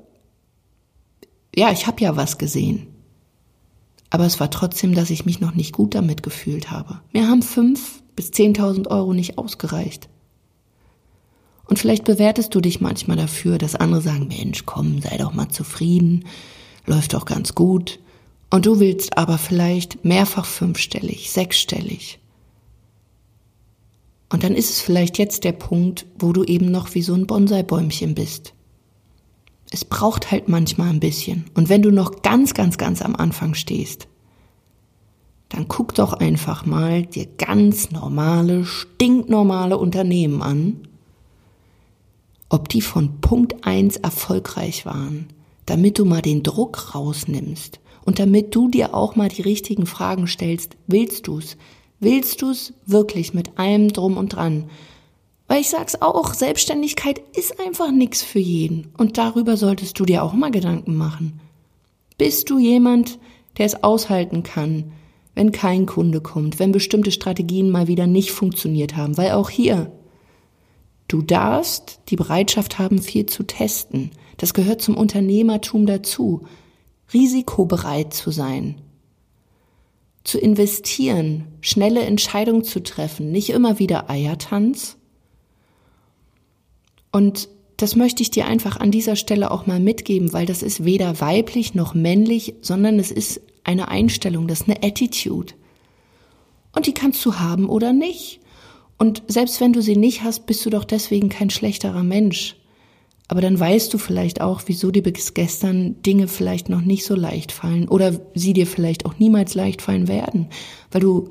ja, 1.55 1.71
ich 1.71 1.87
habe 1.87 2.01
ja 2.01 2.15
was 2.15 2.37
gesehen. 2.37 2.87
Aber 4.09 4.25
es 4.25 4.39
war 4.39 4.51
trotzdem, 4.51 4.93
dass 4.93 5.09
ich 5.09 5.25
mich 5.25 5.39
noch 5.39 5.55
nicht 5.55 5.73
gut 5.73 5.95
damit 5.95 6.23
gefühlt 6.23 6.71
habe. 6.71 7.01
Mir 7.11 7.27
haben 7.27 7.41
fünf 7.41 8.03
bis 8.15 8.31
zehntausend 8.31 8.87
Euro 8.87 9.13
nicht 9.13 9.37
ausgereicht. 9.37 10.09
Und 11.65 11.79
vielleicht 11.79 12.03
bewertest 12.03 12.53
du 12.53 12.61
dich 12.61 12.79
manchmal 12.79 13.17
dafür, 13.17 13.57
dass 13.57 13.75
andere 13.75 14.01
sagen, 14.01 14.27
Mensch, 14.27 14.65
komm, 14.65 15.01
sei 15.01 15.17
doch 15.17 15.33
mal 15.33 15.49
zufrieden, 15.49 16.25
läuft 16.85 17.13
doch 17.13 17.25
ganz 17.25 17.55
gut. 17.55 17.99
Und 18.51 18.65
du 18.65 18.79
willst 18.79 19.17
aber 19.17 19.37
vielleicht 19.37 20.05
mehrfach 20.05 20.45
fünfstellig, 20.45 21.31
sechsstellig. 21.31 22.19
Und 24.29 24.43
dann 24.43 24.55
ist 24.55 24.69
es 24.69 24.81
vielleicht 24.81 25.17
jetzt 25.17 25.43
der 25.43 25.51
Punkt, 25.51 26.05
wo 26.17 26.33
du 26.33 26.43
eben 26.43 26.71
noch 26.71 26.95
wie 26.95 27.01
so 27.01 27.13
ein 27.13 27.27
Bonsai-Bäumchen 27.27 28.15
bist. 28.15 28.53
Es 29.71 29.85
braucht 29.85 30.31
halt 30.31 30.47
manchmal 30.47 30.89
ein 30.89 30.99
bisschen. 30.99 31.45
Und 31.53 31.69
wenn 31.69 31.81
du 31.81 31.91
noch 31.91 32.21
ganz, 32.21 32.53
ganz, 32.53 32.77
ganz 32.77 33.01
am 33.01 33.15
Anfang 33.15 33.53
stehst, 33.53 34.07
dann 35.49 35.67
guck 35.67 35.93
doch 35.93 36.13
einfach 36.13 36.65
mal 36.65 37.03
dir 37.05 37.27
ganz 37.37 37.91
normale, 37.91 38.65
stinknormale 38.65 39.77
Unternehmen 39.77 40.41
an, 40.41 40.87
ob 42.49 42.69
die 42.69 42.81
von 42.81 43.21
Punkt 43.21 43.65
eins 43.65 43.97
erfolgreich 43.97 44.85
waren, 44.85 45.27
damit 45.65 45.99
du 45.99 46.05
mal 46.05 46.21
den 46.21 46.43
Druck 46.43 46.95
rausnimmst 46.95 47.79
und 48.05 48.19
damit 48.19 48.55
du 48.55 48.69
dir 48.69 48.93
auch 48.93 49.15
mal 49.15 49.29
die 49.29 49.41
richtigen 49.41 49.85
Fragen 49.85 50.27
stellst, 50.27 50.77
willst 50.87 51.27
du's? 51.27 51.57
Willst 51.99 52.41
du 52.41 52.49
es 52.49 52.73
wirklich 52.85 53.33
mit 53.33 53.57
allem 53.57 53.93
drum 53.93 54.17
und 54.17 54.29
dran? 54.29 54.69
Weil 55.47 55.61
ich 55.61 55.69
sag's 55.69 56.01
auch, 56.01 56.33
Selbstständigkeit 56.33 57.21
ist 57.35 57.59
einfach 57.59 57.91
nichts 57.91 58.21
für 58.21 58.39
jeden. 58.39 58.91
Und 58.97 59.17
darüber 59.17 59.57
solltest 59.57 59.99
du 59.99 60.05
dir 60.05 60.23
auch 60.23 60.33
mal 60.33 60.51
Gedanken 60.51 60.95
machen. 60.95 61.39
Bist 62.17 62.49
du 62.49 62.59
jemand, 62.59 63.19
der 63.57 63.67
es 63.67 63.83
aushalten 63.83 64.43
kann, 64.43 64.91
wenn 65.35 65.51
kein 65.51 65.85
Kunde 65.85 66.21
kommt, 66.21 66.59
wenn 66.59 66.71
bestimmte 66.71 67.11
Strategien 67.11 67.69
mal 67.69 67.87
wieder 67.87 68.07
nicht 68.07 68.31
funktioniert 68.31 68.97
haben? 68.97 69.17
Weil 69.17 69.31
auch 69.31 69.49
hier, 69.49 69.91
du 71.07 71.21
darfst 71.21 71.99
die 72.09 72.15
Bereitschaft 72.15 72.79
haben, 72.79 73.01
viel 73.01 73.25
zu 73.25 73.43
testen. 73.43 74.11
Das 74.37 74.53
gehört 74.53 74.81
zum 74.81 74.97
Unternehmertum 74.97 75.85
dazu. 75.85 76.45
Risikobereit 77.13 78.13
zu 78.13 78.31
sein 78.31 78.81
zu 80.25 80.39
investieren, 80.39 81.45
schnelle 81.61 82.01
Entscheidungen 82.01 82.63
zu 82.63 82.83
treffen, 82.83 83.31
nicht 83.31 83.51
immer 83.51 83.79
wieder 83.79 84.09
Eiertanz. 84.09 84.97
Und 87.11 87.47
das 87.77 87.95
möchte 87.95 88.23
ich 88.23 88.31
dir 88.31 88.47
einfach 88.47 88.77
an 88.77 88.91
dieser 88.91 89.15
Stelle 89.15 89.51
auch 89.51 89.67
mal 89.67 89.79
mitgeben, 89.79 90.33
weil 90.33 90.47
das 90.47 90.63
ist 90.63 90.83
weder 90.83 91.21
weiblich 91.21 91.75
noch 91.75 91.93
männlich, 91.93 92.55
sondern 92.61 92.99
es 92.99 93.11
ist 93.11 93.39
eine 93.63 93.87
Einstellung, 93.87 94.47
das 94.47 94.61
ist 94.61 94.69
eine 94.69 94.83
Attitude. 94.83 95.53
Und 96.73 96.87
die 96.87 96.93
kannst 96.93 97.23
du 97.23 97.35
haben 97.35 97.69
oder 97.69 97.93
nicht. 97.93 98.39
Und 98.97 99.23
selbst 99.27 99.61
wenn 99.61 99.73
du 99.73 99.81
sie 99.81 99.95
nicht 99.95 100.23
hast, 100.23 100.47
bist 100.47 100.65
du 100.65 100.71
doch 100.71 100.85
deswegen 100.85 101.29
kein 101.29 101.51
schlechterer 101.51 102.03
Mensch. 102.03 102.55
Aber 103.27 103.41
dann 103.41 103.59
weißt 103.59 103.93
du 103.93 103.97
vielleicht 103.97 104.41
auch, 104.41 104.63
wieso 104.67 104.91
dir 104.91 105.01
bis 105.01 105.33
gestern 105.33 106.01
Dinge 106.03 106.27
vielleicht 106.27 106.69
noch 106.69 106.81
nicht 106.81 107.05
so 107.05 107.15
leicht 107.15 107.51
fallen 107.51 107.87
oder 107.87 108.19
sie 108.35 108.53
dir 108.53 108.67
vielleicht 108.67 109.05
auch 109.05 109.17
niemals 109.17 109.55
leicht 109.55 109.81
fallen 109.81 110.07
werden, 110.07 110.47
weil 110.91 111.01
du 111.01 111.29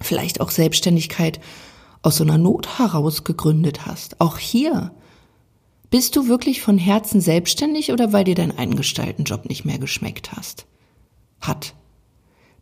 vielleicht 0.00 0.40
auch 0.40 0.50
Selbstständigkeit 0.50 1.40
aus 2.02 2.16
so 2.16 2.24
einer 2.24 2.38
Not 2.38 2.78
heraus 2.78 3.24
gegründet 3.24 3.86
hast. 3.86 4.20
Auch 4.20 4.38
hier. 4.38 4.92
Bist 5.88 6.16
du 6.16 6.26
wirklich 6.26 6.60
von 6.60 6.78
Herzen 6.78 7.20
selbstständig 7.20 7.92
oder 7.92 8.12
weil 8.12 8.24
dir 8.24 8.34
dein 8.34 8.56
eingestalten 8.56 9.24
Job 9.24 9.48
nicht 9.48 9.64
mehr 9.64 9.78
geschmeckt 9.78 10.32
hast? 10.32 10.66
Hat. 11.40 11.74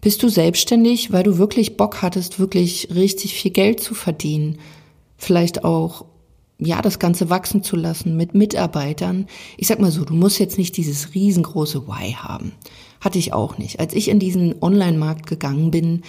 Bist 0.03 0.23
du 0.23 0.29
selbstständig, 0.29 1.13
weil 1.13 1.23
du 1.23 1.39
wirklich 1.39 1.77
Bock 1.77 2.03
hattest, 2.03 2.39
wirklich 2.39 2.89
richtig 2.95 3.35
viel 3.35 3.53
Geld 3.53 3.81
zu 3.81 3.95
verdienen? 3.95 4.59
Vielleicht 5.17 5.65
auch 5.65 6.05
ja, 6.65 6.83
das 6.83 6.99
Ganze 6.99 7.31
wachsen 7.31 7.63
zu 7.63 7.77
lassen 7.77 8.17
mit 8.17 8.35
Mitarbeitern. 8.35 9.27
Ich 9.57 9.67
sag 9.67 9.81
mal 9.81 9.91
so, 9.91 10.05
du 10.05 10.15
musst 10.15 10.39
jetzt 10.39 10.59
nicht 10.59 10.77
dieses 10.77 11.15
riesengroße 11.15 11.87
Why 11.87 12.13
haben. 12.13 12.53
Hatte 13.01 13.19
ich 13.19 13.33
auch 13.33 13.59
nicht. 13.59 13.81
Als 13.81 13.95
ich 13.95 14.09
in 14.09 14.19
diesen 14.19 14.55
Online-Markt 14.63 15.27
gegangen 15.27 15.71
bin, 15.71 16.03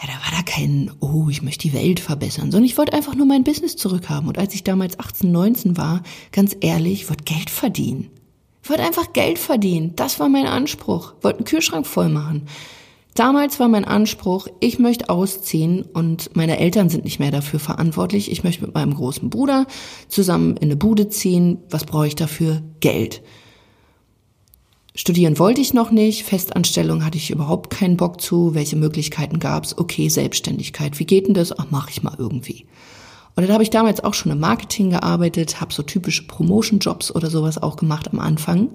ja, 0.00 0.06
da 0.06 0.12
war 0.12 0.36
da 0.36 0.42
kein, 0.42 0.92
oh, 1.00 1.28
ich 1.28 1.42
möchte 1.42 1.68
die 1.68 1.74
Welt 1.74 2.00
verbessern, 2.00 2.50
sondern 2.50 2.64
ich 2.64 2.78
wollte 2.78 2.92
einfach 2.92 3.14
nur 3.14 3.26
mein 3.26 3.44
Business 3.44 3.76
zurückhaben. 3.76 4.28
Und 4.28 4.38
als 4.38 4.54
ich 4.54 4.62
damals 4.62 4.98
18, 4.98 5.30
19 5.32 5.76
war, 5.76 6.02
ganz 6.30 6.56
ehrlich, 6.60 7.02
ich 7.02 7.08
wollte 7.08 7.24
Geld 7.24 7.50
verdienen. 7.50 8.10
Ich 8.62 8.70
wollte 8.70 8.84
einfach 8.84 9.12
Geld 9.12 9.38
verdienen. 9.38 9.94
Das 9.96 10.20
war 10.20 10.28
mein 10.28 10.46
Anspruch. 10.46 11.14
Wollte 11.22 11.38
einen 11.38 11.46
Kühlschrank 11.46 11.86
voll 11.86 12.08
machen. 12.08 12.46
Damals 13.18 13.58
war 13.58 13.66
mein 13.66 13.84
Anspruch, 13.84 14.46
ich 14.60 14.78
möchte 14.78 15.08
ausziehen 15.08 15.82
und 15.82 16.36
meine 16.36 16.60
Eltern 16.60 16.88
sind 16.88 17.02
nicht 17.02 17.18
mehr 17.18 17.32
dafür 17.32 17.58
verantwortlich. 17.58 18.30
Ich 18.30 18.44
möchte 18.44 18.62
mit 18.64 18.74
meinem 18.74 18.94
großen 18.94 19.28
Bruder 19.28 19.66
zusammen 20.06 20.56
in 20.56 20.68
eine 20.68 20.76
Bude 20.76 21.08
ziehen. 21.08 21.58
Was 21.68 21.82
brauche 21.82 22.06
ich 22.06 22.14
dafür? 22.14 22.62
Geld. 22.78 23.22
Studieren 24.94 25.36
wollte 25.40 25.60
ich 25.60 25.74
noch 25.74 25.90
nicht, 25.90 26.22
Festanstellung 26.22 27.04
hatte 27.04 27.18
ich 27.18 27.30
überhaupt 27.30 27.70
keinen 27.70 27.96
Bock 27.96 28.20
zu. 28.20 28.54
Welche 28.54 28.76
Möglichkeiten 28.76 29.40
gab's? 29.40 29.76
Okay, 29.76 30.08
Selbstständigkeit. 30.08 31.00
Wie 31.00 31.04
geht 31.06 31.26
denn 31.26 31.34
das? 31.34 31.58
Ach, 31.58 31.72
mache 31.72 31.90
ich 31.90 32.04
mal 32.04 32.14
irgendwie. 32.18 32.66
Und 33.34 33.42
dann 33.42 33.52
habe 33.52 33.64
ich 33.64 33.70
damals 33.70 34.04
auch 34.04 34.14
schon 34.14 34.30
im 34.30 34.38
Marketing 34.38 34.90
gearbeitet, 34.90 35.60
habe 35.60 35.74
so 35.74 35.82
typische 35.82 36.28
Promotion-Jobs 36.28 37.12
oder 37.12 37.30
sowas 37.30 37.60
auch 37.60 37.74
gemacht 37.74 38.08
am 38.12 38.20
Anfang. 38.20 38.70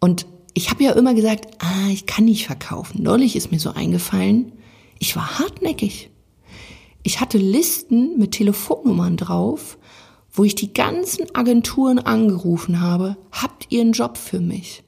Und 0.00 0.26
ich 0.54 0.70
habe 0.70 0.84
ja 0.84 0.92
immer 0.92 1.14
gesagt, 1.14 1.62
ah, 1.62 1.88
ich 1.90 2.06
kann 2.06 2.24
nicht 2.24 2.46
verkaufen. 2.46 3.02
Neulich 3.02 3.36
ist 3.36 3.50
mir 3.50 3.58
so 3.58 3.70
eingefallen, 3.70 4.52
ich 4.98 5.16
war 5.16 5.38
hartnäckig. 5.38 6.10
Ich 7.02 7.20
hatte 7.20 7.38
Listen 7.38 8.18
mit 8.18 8.32
Telefonnummern 8.32 9.16
drauf, 9.16 9.78
wo 10.32 10.44
ich 10.44 10.54
die 10.54 10.72
ganzen 10.72 11.34
Agenturen 11.34 11.98
angerufen 11.98 12.80
habe, 12.80 13.16
habt 13.32 13.66
ihr 13.70 13.80
einen 13.80 13.92
Job 13.92 14.16
für 14.16 14.40
mich? 14.40 14.82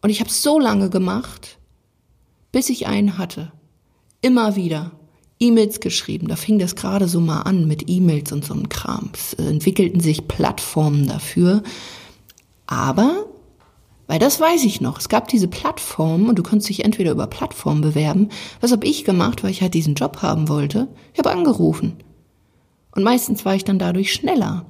Und 0.00 0.10
ich 0.10 0.20
habe 0.20 0.30
so 0.30 0.58
lange 0.58 0.90
gemacht, 0.90 1.58
bis 2.52 2.70
ich 2.70 2.86
einen 2.86 3.18
hatte. 3.18 3.52
Immer 4.20 4.56
wieder. 4.56 4.92
E-Mails 5.40 5.78
geschrieben, 5.78 6.26
da 6.26 6.34
fing 6.34 6.58
das 6.58 6.74
gerade 6.74 7.06
so 7.06 7.20
mal 7.20 7.42
an 7.42 7.68
mit 7.68 7.88
E-Mails 7.88 8.32
und 8.32 8.44
so 8.44 8.54
einem 8.54 8.68
Kram. 8.68 9.10
Es 9.12 9.34
entwickelten 9.34 10.00
sich 10.00 10.26
Plattformen 10.26 11.06
dafür. 11.06 11.62
Aber 12.66 13.26
weil 14.08 14.18
das 14.18 14.40
weiß 14.40 14.64
ich 14.64 14.80
noch. 14.80 14.98
Es 14.98 15.08
gab 15.08 15.28
diese 15.28 15.48
Plattformen 15.48 16.28
und 16.28 16.38
du 16.38 16.42
konntest 16.42 16.70
dich 16.70 16.84
entweder 16.84 17.12
über 17.12 17.28
Plattformen 17.28 17.82
bewerben. 17.82 18.30
Was 18.60 18.72
habe 18.72 18.86
ich 18.86 19.04
gemacht, 19.04 19.44
weil 19.44 19.50
ich 19.50 19.62
halt 19.62 19.74
diesen 19.74 19.94
Job 19.94 20.22
haben 20.22 20.48
wollte? 20.48 20.88
Ich 21.12 21.18
habe 21.18 21.30
angerufen. 21.30 21.98
Und 22.96 23.04
meistens 23.04 23.44
war 23.44 23.54
ich 23.54 23.64
dann 23.64 23.78
dadurch 23.78 24.12
schneller. 24.12 24.64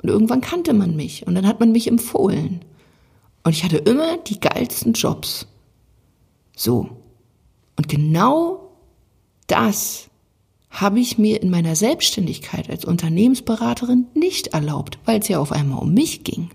Und 0.00 0.08
irgendwann 0.08 0.40
kannte 0.40 0.72
man 0.72 0.96
mich 0.96 1.26
und 1.26 1.34
dann 1.34 1.46
hat 1.46 1.60
man 1.60 1.72
mich 1.72 1.88
empfohlen. 1.88 2.64
Und 3.42 3.52
ich 3.52 3.64
hatte 3.64 3.78
immer 3.78 4.16
die 4.16 4.38
geilsten 4.38 4.92
Jobs. 4.92 5.48
So. 6.56 6.88
Und 7.76 7.88
genau 7.88 8.70
das 9.48 10.08
habe 10.70 11.00
ich 11.00 11.18
mir 11.18 11.42
in 11.42 11.50
meiner 11.50 11.74
Selbstständigkeit 11.74 12.70
als 12.70 12.84
Unternehmensberaterin 12.84 14.06
nicht 14.14 14.48
erlaubt, 14.48 14.98
weil 15.04 15.18
es 15.18 15.28
ja 15.28 15.40
auf 15.40 15.50
einmal 15.50 15.82
um 15.82 15.92
mich 15.92 16.22
ging. 16.22 16.50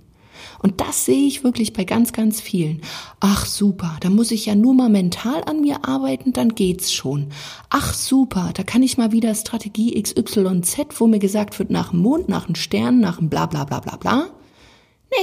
Und 0.61 0.81
das 0.81 1.05
sehe 1.05 1.25
ich 1.27 1.43
wirklich 1.43 1.73
bei 1.73 1.85
ganz, 1.85 2.11
ganz 2.13 2.41
vielen. 2.41 2.81
Ach 3.19 3.45
super, 3.45 3.97
da 4.01 4.09
muss 4.09 4.31
ich 4.31 4.45
ja 4.45 4.55
nur 4.55 4.73
mal 4.73 4.89
mental 4.89 5.43
an 5.45 5.61
mir 5.61 5.85
arbeiten, 5.87 6.33
dann 6.33 6.55
geht's 6.55 6.91
schon. 6.91 7.27
Ach 7.69 7.93
super, 7.93 8.51
da 8.53 8.63
kann 8.63 8.83
ich 8.83 8.97
mal 8.97 9.11
wieder 9.11 9.33
Strategie 9.35 10.01
XYZ, 10.01 10.99
wo 10.99 11.07
mir 11.07 11.19
gesagt 11.19 11.57
wird, 11.59 11.69
nach 11.69 11.91
dem 11.91 11.99
Mond, 12.01 12.29
nach 12.29 12.45
dem 12.45 12.55
Stern, 12.55 12.99
nach 12.99 13.17
dem 13.17 13.29
bla 13.29 13.45
bla 13.45 13.63
bla 13.63 13.79
bla 13.79 13.95
bla. 13.97 14.27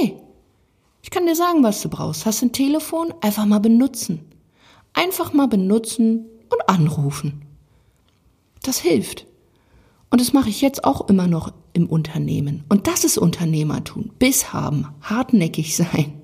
Nee, 0.00 0.16
Ich 1.02 1.10
kann 1.10 1.24
dir 1.26 1.36
sagen, 1.36 1.62
was 1.62 1.82
du 1.82 1.88
brauchst. 1.88 2.26
Hast 2.26 2.42
ein 2.42 2.50
Telefon? 2.50 3.14
Einfach 3.20 3.46
mal 3.46 3.60
benutzen. 3.60 4.24
Einfach 4.92 5.32
mal 5.32 5.46
benutzen 5.46 6.26
und 6.50 6.68
anrufen. 6.68 7.42
Das 8.64 8.78
hilft. 8.78 9.24
Und 10.10 10.20
das 10.20 10.32
mache 10.32 10.48
ich 10.48 10.60
jetzt 10.60 10.82
auch 10.84 11.08
immer 11.08 11.28
noch 11.28 11.52
im 11.76 11.86
Unternehmen. 11.86 12.64
Und 12.70 12.86
das 12.86 13.04
ist 13.04 13.18
Unternehmertum. 13.18 14.10
Biss 14.18 14.54
haben, 14.54 14.88
hartnäckig 15.02 15.76
sein. 15.76 16.14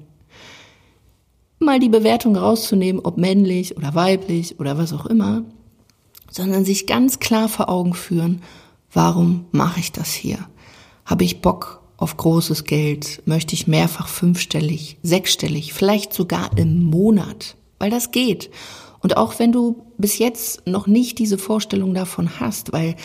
Mal 1.59 1.79
die 1.79 1.91
Bewertung 1.91 2.35
rauszunehmen, 2.35 3.03
ob 3.05 3.19
männlich 3.19 3.77
oder 3.77 3.95
weiblich 3.95 4.59
oder 4.59 4.79
was 4.79 4.95
auch 4.95 5.07
immer, 5.07 5.45
sondern 6.31 6.65
sich 6.65 6.87
ganz 6.87 7.21
klar 7.21 7.49
vor 7.49 7.69
Augen 7.69 7.93
führen, 7.93 8.43
warum 8.93 9.45
mache 9.53 9.79
ich 9.79 9.93
das 9.93 10.11
hier? 10.13 10.39
Habe 11.05 11.25
ich 11.25 11.43
Bock 11.43 11.83
auf 11.99 12.17
großes 12.17 12.65
Geld? 12.65 13.23
Möchte 13.27 13.55
ich 13.55 13.67
mehrfach 13.67 14.09
fünfstellig, 14.09 14.97
sechsstellig, 15.03 15.75
vielleicht 15.75 16.15
sogar 16.15 16.57
im 16.57 16.83
Monat? 16.83 17.57
Weil 17.79 17.91
das 17.91 18.11
geht. 18.11 18.51
Und 19.01 19.19
auch 19.19 19.39
wenn 19.39 19.53
du 19.53 19.85
bis 19.99 20.19
jetzt 20.19 20.67
noch 20.67 20.87
nicht 20.87 21.19
diese 21.19 21.37
Vorstellung 21.37 21.93
davon 21.93 22.41
hast, 22.41 22.73
weil 22.73 22.97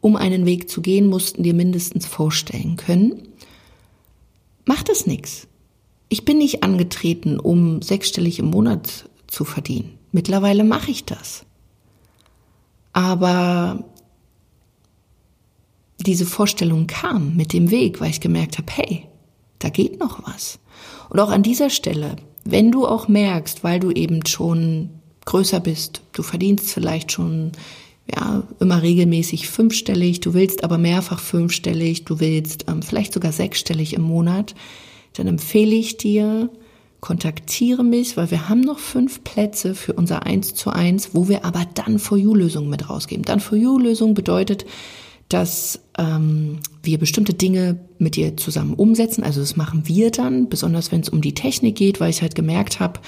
um 0.00 0.16
einen 0.16 0.46
Weg 0.46 0.70
zu 0.70 0.80
gehen, 0.80 1.06
mussten 1.06 1.42
dir 1.42 1.54
mindestens 1.54 2.06
vorstellen 2.06 2.76
können, 2.76 3.28
macht 4.64 4.88
es 4.88 5.06
nichts. 5.06 5.48
Ich 6.08 6.24
bin 6.24 6.38
nicht 6.38 6.62
angetreten, 6.62 7.38
um 7.38 7.82
sechsstellig 7.82 8.38
im 8.38 8.46
Monat 8.46 9.08
zu 9.26 9.44
verdienen. 9.44 9.98
Mittlerweile 10.12 10.64
mache 10.64 10.90
ich 10.90 11.04
das. 11.04 11.44
Aber 12.92 13.84
diese 16.00 16.26
Vorstellung 16.26 16.86
kam 16.86 17.36
mit 17.36 17.52
dem 17.52 17.70
Weg, 17.70 18.00
weil 18.00 18.10
ich 18.10 18.20
gemerkt 18.20 18.58
habe, 18.58 18.72
hey, 18.72 19.06
da 19.58 19.68
geht 19.68 19.98
noch 19.98 20.26
was. 20.26 20.58
Und 21.10 21.20
auch 21.20 21.30
an 21.30 21.42
dieser 21.42 21.70
Stelle, 21.70 22.16
wenn 22.44 22.70
du 22.70 22.86
auch 22.86 23.08
merkst, 23.08 23.64
weil 23.64 23.80
du 23.80 23.90
eben 23.90 24.24
schon 24.24 24.90
größer 25.24 25.60
bist, 25.60 26.02
du 26.12 26.22
verdienst 26.22 26.70
vielleicht 26.70 27.12
schon 27.12 27.52
ja, 28.14 28.42
immer 28.60 28.82
regelmäßig 28.82 29.48
fünfstellig, 29.48 30.20
du 30.20 30.34
willst 30.34 30.64
aber 30.64 30.78
mehrfach 30.78 31.20
fünfstellig, 31.20 32.04
du 32.04 32.20
willst 32.20 32.66
ähm, 32.68 32.82
vielleicht 32.82 33.12
sogar 33.12 33.32
sechsstellig 33.32 33.94
im 33.94 34.02
Monat, 34.02 34.54
dann 35.14 35.26
empfehle 35.26 35.74
ich 35.74 35.96
dir, 35.96 36.50
kontaktiere 37.00 37.84
mich, 37.84 38.16
weil 38.16 38.30
wir 38.30 38.48
haben 38.48 38.60
noch 38.60 38.78
fünf 38.78 39.22
Plätze 39.24 39.74
für 39.74 39.92
unser 39.92 40.24
1 40.24 40.54
zu 40.54 40.70
1, 40.70 41.10
wo 41.14 41.28
wir 41.28 41.44
aber 41.44 41.66
dann 41.74 41.98
For 41.98 42.18
You-Lösungen 42.18 42.70
mit 42.70 42.88
rausgeben. 42.88 43.24
Dann 43.24 43.40
For 43.40 43.56
You-Lösung 43.56 44.14
bedeutet, 44.14 44.64
dass 45.28 45.80
ähm, 45.98 46.58
wir 46.82 46.98
bestimmte 46.98 47.34
Dinge 47.34 47.78
mit 47.98 48.16
dir 48.16 48.36
zusammen 48.36 48.74
umsetzen. 48.74 49.22
Also 49.22 49.40
das 49.40 49.56
machen 49.56 49.82
wir 49.86 50.10
dann, 50.10 50.48
besonders 50.48 50.90
wenn 50.90 51.02
es 51.02 51.08
um 51.08 51.20
die 51.20 51.34
Technik 51.34 51.76
geht, 51.76 52.00
weil 52.00 52.10
ich 52.10 52.22
halt 52.22 52.34
gemerkt 52.34 52.80
habe, 52.80 53.00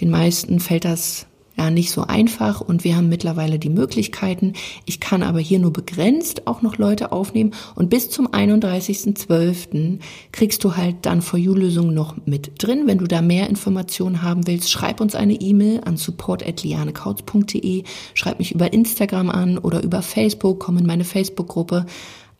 den 0.00 0.10
meisten 0.10 0.58
fällt 0.58 0.84
das 0.84 1.26
ja 1.56 1.70
nicht 1.70 1.90
so 1.90 2.02
einfach 2.02 2.60
und 2.60 2.84
wir 2.84 2.96
haben 2.96 3.08
mittlerweile 3.08 3.58
die 3.58 3.68
Möglichkeiten. 3.68 4.54
Ich 4.86 5.00
kann 5.00 5.22
aber 5.22 5.40
hier 5.40 5.58
nur 5.58 5.72
begrenzt 5.72 6.46
auch 6.46 6.62
noch 6.62 6.78
Leute 6.78 7.12
aufnehmen 7.12 7.52
und 7.74 7.90
bis 7.90 8.10
zum 8.10 8.28
31.12. 8.28 9.98
kriegst 10.32 10.64
du 10.64 10.76
halt 10.76 10.96
dann 11.02 11.22
For 11.22 11.38
You 11.38 11.54
Lösungen 11.54 11.94
noch 11.94 12.16
mit 12.26 12.62
drin. 12.62 12.86
Wenn 12.86 12.98
du 12.98 13.06
da 13.06 13.20
mehr 13.22 13.48
Informationen 13.48 14.22
haben 14.22 14.46
willst, 14.46 14.70
schreib 14.70 15.00
uns 15.00 15.14
eine 15.14 15.34
E-Mail 15.34 15.82
an 15.84 15.96
support@lianekautz.de, 15.96 17.84
schreib 18.14 18.38
mich 18.38 18.54
über 18.54 18.72
Instagram 18.72 19.30
an 19.30 19.58
oder 19.58 19.82
über 19.82 20.02
Facebook, 20.02 20.60
komm 20.60 20.78
in 20.78 20.86
meine 20.86 21.04
Facebook 21.04 21.48
Gruppe. 21.48 21.86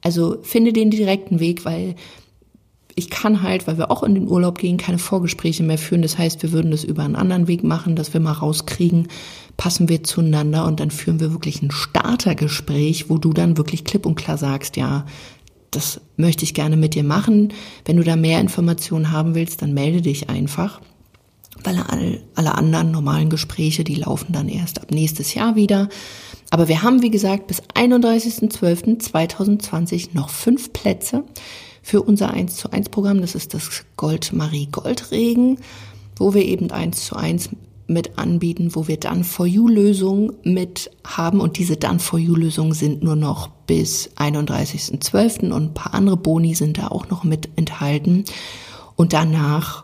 Also 0.03 0.39
finde 0.43 0.73
den 0.73 0.91
direkten 0.91 1.41
Weg, 1.41 1.65
weil 1.65 1.95
ich 3.01 3.09
kann 3.09 3.43
halt, 3.43 3.67
weil 3.67 3.79
wir 3.79 3.91
auch 3.91 4.03
in 4.03 4.15
den 4.15 4.29
Urlaub 4.29 4.59
gehen, 4.59 4.77
keine 4.77 4.99
Vorgespräche 4.99 5.63
mehr 5.63 5.79
führen. 5.79 6.03
Das 6.03 6.19
heißt, 6.19 6.43
wir 6.43 6.53
würden 6.53 6.71
das 6.71 6.85
über 6.85 7.03
einen 7.03 7.17
anderen 7.17 7.49
Weg 7.49 7.65
machen, 7.65 7.97
dass 7.97 8.13
wir 8.13 8.21
mal 8.21 8.33
rauskriegen, 8.33 9.09
passen 9.57 9.89
wir 9.89 10.05
zueinander 10.05 10.67
und 10.67 10.81
dann 10.81 10.91
führen 10.91 11.19
wir 11.19 11.33
wirklich 11.33 11.63
ein 11.63 11.71
Startergespräch, 11.71 13.09
wo 13.09 13.17
du 13.17 13.33
dann 13.33 13.57
wirklich 13.57 13.85
klipp 13.85 14.05
und 14.05 14.17
klar 14.17 14.37
sagst, 14.37 14.77
ja, 14.77 15.07
das 15.71 16.03
möchte 16.19 16.45
ich 16.45 16.53
gerne 16.53 16.77
mit 16.77 16.95
dir 16.95 17.05
machen. 17.05 17.55
Wenn 17.87 17.97
du 17.97 18.05
da 18.05 18.17
mehr 18.17 18.39
Informationen 18.39 19.13
haben 19.13 19.35
willst, 19.35 19.63
dann 19.63 19.73
melde 19.73 20.03
dich 20.03 20.29
einfach. 20.29 20.83
Weil 21.65 21.79
alle, 21.79 22.21
alle 22.35 22.55
anderen 22.55 22.91
normalen 22.91 23.31
Gespräche, 23.31 23.83
die 23.83 23.95
laufen 23.95 24.35
dann 24.35 24.51
erst 24.51 24.83
ab 24.83 24.91
nächstes 24.91 25.33
Jahr 25.33 25.57
wieder. 25.57 25.89
Aber 26.51 26.69
wir 26.69 26.83
haben, 26.83 27.01
wie 27.01 27.11
gesagt, 27.11 27.47
bis 27.47 27.63
31.12.2020 27.63 30.09
noch 30.13 30.29
fünf 30.29 30.75
Plätze 30.75 31.25
für 31.91 32.03
unser 32.03 32.31
1 32.31 32.55
zu 32.55 32.71
1 32.71 32.91
Programm. 32.91 33.21
Das 33.21 33.35
ist 33.35 33.53
das 33.53 33.85
Gold 33.97 34.33
Marie 34.33 34.69
Goldregen, 34.71 35.59
wo 36.15 36.35
wir 36.35 36.45
eben 36.45 36.71
1 36.71 37.07
zu 37.07 37.17
1 37.17 37.51
mit 37.89 38.17
anbieten, 38.17 38.77
wo 38.77 38.87
wir 38.87 38.97
dann 38.97 39.25
For 39.25 39.45
You 39.45 39.67
Lösungen 39.67 40.33
mit 40.45 40.93
haben 41.05 41.41
und 41.41 41.59
diese 41.59 41.77
dann 41.77 41.99
For 41.99 42.21
You 42.21 42.37
Lösungen 42.37 42.75
sind 42.75 43.03
nur 43.03 43.17
noch 43.17 43.49
bis 43.67 44.09
31.12. 44.19 45.51
und 45.51 45.53
ein 45.53 45.75
paar 45.75 45.93
andere 45.93 46.17
Boni 46.17 46.55
sind 46.55 46.79
da 46.79 46.87
auch 46.87 47.09
noch 47.09 47.25
mit 47.25 47.49
enthalten. 47.57 48.25
Und 48.95 49.13
danach 49.13 49.83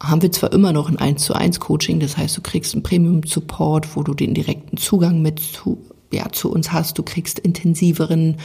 haben 0.00 0.22
wir 0.22 0.30
zwar 0.30 0.52
immer 0.52 0.72
noch 0.72 0.88
ein 0.88 0.98
1 0.98 1.24
zu 1.24 1.34
1 1.34 1.58
Coaching, 1.58 1.98
das 1.98 2.16
heißt, 2.16 2.36
du 2.36 2.40
kriegst 2.40 2.74
einen 2.74 2.84
Premium 2.84 3.24
Support, 3.24 3.96
wo 3.96 4.04
du 4.04 4.14
den 4.14 4.32
direkten 4.32 4.76
Zugang 4.76 5.22
mit 5.22 5.40
zu, 5.40 5.82
ja, 6.12 6.30
zu 6.30 6.52
uns 6.52 6.70
hast, 6.70 6.98
du 6.98 7.02
kriegst 7.02 7.40
intensiveren 7.40 8.36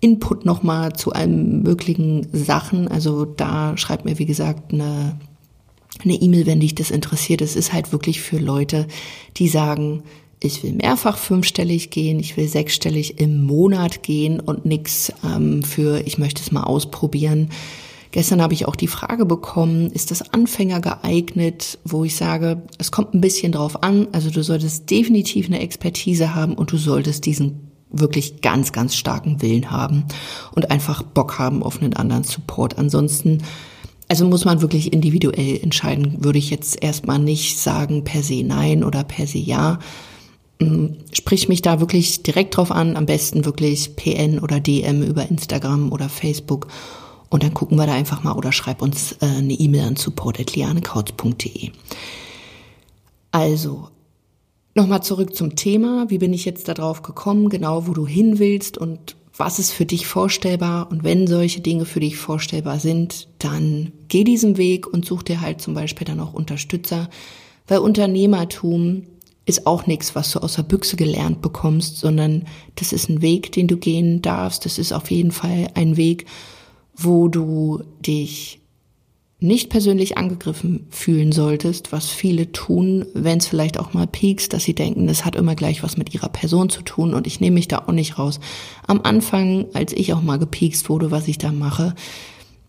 Input 0.00 0.44
nochmal 0.44 0.94
zu 0.94 1.12
allen 1.12 1.62
möglichen 1.62 2.26
Sachen. 2.32 2.88
Also 2.88 3.24
da 3.24 3.76
schreibt 3.76 4.04
mir, 4.04 4.18
wie 4.18 4.26
gesagt, 4.26 4.72
eine 4.72 5.18
eine 6.02 6.14
E-Mail, 6.14 6.46
wenn 6.46 6.60
dich 6.60 6.74
das 6.74 6.90
interessiert. 6.90 7.42
Es 7.42 7.56
ist 7.56 7.72
halt 7.72 7.92
wirklich 7.92 8.20
für 8.20 8.38
Leute, 8.38 8.86
die 9.36 9.48
sagen, 9.48 10.02
ich 10.42 10.62
will 10.62 10.72
mehrfach 10.72 11.18
fünfstellig 11.18 11.90
gehen, 11.90 12.18
ich 12.18 12.36
will 12.36 12.48
sechsstellig 12.48 13.20
im 13.20 13.44
Monat 13.44 14.02
gehen 14.02 14.40
und 14.40 14.64
nix 14.64 15.12
ähm, 15.24 15.62
für, 15.62 16.00
ich 16.06 16.16
möchte 16.16 16.42
es 16.42 16.52
mal 16.52 16.62
ausprobieren. 16.62 17.50
Gestern 18.12 18.42
habe 18.42 18.54
ich 18.54 18.66
auch 18.66 18.74
die 18.74 18.88
Frage 18.88 19.24
bekommen, 19.24 19.92
ist 19.92 20.10
das 20.10 20.32
Anfänger 20.32 20.80
geeignet, 20.80 21.78
wo 21.84 22.04
ich 22.04 22.16
sage, 22.16 22.62
es 22.78 22.90
kommt 22.90 23.14
ein 23.14 23.20
bisschen 23.20 23.52
drauf 23.52 23.82
an. 23.84 24.08
Also 24.12 24.30
du 24.30 24.42
solltest 24.42 24.90
definitiv 24.90 25.46
eine 25.46 25.60
Expertise 25.60 26.34
haben 26.34 26.54
und 26.54 26.72
du 26.72 26.76
solltest 26.76 27.26
diesen 27.26 27.69
wirklich 27.90 28.40
ganz, 28.40 28.72
ganz 28.72 28.94
starken 28.94 29.42
Willen 29.42 29.70
haben 29.70 30.04
und 30.54 30.70
einfach 30.70 31.02
Bock 31.02 31.38
haben 31.38 31.62
auf 31.62 31.80
einen 31.80 31.94
anderen 31.94 32.24
Support. 32.24 32.78
Ansonsten, 32.78 33.42
also 34.08 34.26
muss 34.26 34.44
man 34.44 34.60
wirklich 34.60 34.92
individuell 34.92 35.60
entscheiden, 35.62 36.24
würde 36.24 36.38
ich 36.38 36.50
jetzt 36.50 36.82
erstmal 36.82 37.18
nicht 37.18 37.58
sagen 37.58 38.04
per 38.04 38.22
se 38.22 38.42
nein 38.44 38.84
oder 38.84 39.04
per 39.04 39.26
se 39.26 39.38
ja. 39.38 39.78
Mm, 40.60 40.88
sprich 41.12 41.48
mich 41.48 41.62
da 41.62 41.80
wirklich 41.80 42.22
direkt 42.22 42.56
drauf 42.56 42.70
an, 42.70 42.96
am 42.96 43.06
besten 43.06 43.44
wirklich 43.44 43.96
PN 43.96 44.38
oder 44.38 44.60
DM 44.60 45.02
über 45.02 45.28
Instagram 45.28 45.90
oder 45.92 46.08
Facebook 46.08 46.68
und 47.30 47.44
dann 47.44 47.54
gucken 47.54 47.78
wir 47.78 47.86
da 47.86 47.94
einfach 47.94 48.24
mal 48.24 48.32
oder 48.32 48.52
schreib 48.52 48.82
uns 48.82 49.12
äh, 49.20 49.26
eine 49.26 49.54
E-Mail 49.54 49.84
an 49.84 49.96
support.lianekautz.de. 49.96 51.70
Also, 53.30 53.88
Nochmal 54.80 55.02
zurück 55.02 55.36
zum 55.36 55.56
Thema. 55.56 56.08
Wie 56.08 56.16
bin 56.16 56.32
ich 56.32 56.46
jetzt 56.46 56.66
darauf 56.66 57.02
gekommen, 57.02 57.50
genau 57.50 57.86
wo 57.86 57.92
du 57.92 58.06
hin 58.06 58.38
willst 58.38 58.78
und 58.78 59.14
was 59.36 59.58
ist 59.58 59.72
für 59.72 59.84
dich 59.84 60.06
vorstellbar? 60.06 60.90
Und 60.90 61.04
wenn 61.04 61.26
solche 61.26 61.60
Dinge 61.60 61.84
für 61.84 62.00
dich 62.00 62.16
vorstellbar 62.16 62.80
sind, 62.80 63.28
dann 63.40 63.92
geh 64.08 64.24
diesen 64.24 64.56
Weg 64.56 64.86
und 64.86 65.04
such 65.04 65.22
dir 65.24 65.42
halt 65.42 65.60
zum 65.60 65.74
Beispiel 65.74 66.06
dann 66.06 66.18
auch 66.18 66.32
Unterstützer, 66.32 67.10
weil 67.68 67.80
Unternehmertum 67.80 69.02
ist 69.44 69.66
auch 69.66 69.86
nichts, 69.86 70.14
was 70.14 70.32
du 70.32 70.38
aus 70.38 70.54
der 70.54 70.62
Büchse 70.62 70.96
gelernt 70.96 71.42
bekommst, 71.42 71.98
sondern 71.98 72.46
das 72.76 72.94
ist 72.94 73.10
ein 73.10 73.20
Weg, 73.20 73.52
den 73.52 73.68
du 73.68 73.76
gehen 73.76 74.22
darfst. 74.22 74.64
Das 74.64 74.78
ist 74.78 74.94
auf 74.94 75.10
jeden 75.10 75.32
Fall 75.32 75.68
ein 75.74 75.98
Weg, 75.98 76.24
wo 76.96 77.28
du 77.28 77.82
dich 78.00 78.59
nicht 79.40 79.70
persönlich 79.70 80.18
angegriffen 80.18 80.86
fühlen 80.90 81.32
solltest, 81.32 81.92
was 81.92 82.10
viele 82.10 82.52
tun, 82.52 83.06
wenn 83.14 83.38
es 83.38 83.46
vielleicht 83.46 83.78
auch 83.78 83.94
mal 83.94 84.06
piekst, 84.06 84.52
dass 84.52 84.64
sie 84.64 84.74
denken, 84.74 85.06
das 85.06 85.24
hat 85.24 85.34
immer 85.34 85.54
gleich 85.54 85.82
was 85.82 85.96
mit 85.96 86.14
ihrer 86.14 86.28
Person 86.28 86.68
zu 86.68 86.82
tun 86.82 87.14
und 87.14 87.26
ich 87.26 87.40
nehme 87.40 87.54
mich 87.54 87.66
da 87.66 87.78
auch 87.78 87.92
nicht 87.92 88.18
raus. 88.18 88.38
Am 88.86 89.00
Anfang, 89.02 89.66
als 89.72 89.94
ich 89.94 90.12
auch 90.12 90.20
mal 90.20 90.38
gepiekst 90.38 90.90
wurde, 90.90 91.10
was 91.10 91.26
ich 91.26 91.38
da 91.38 91.52
mache, 91.52 91.94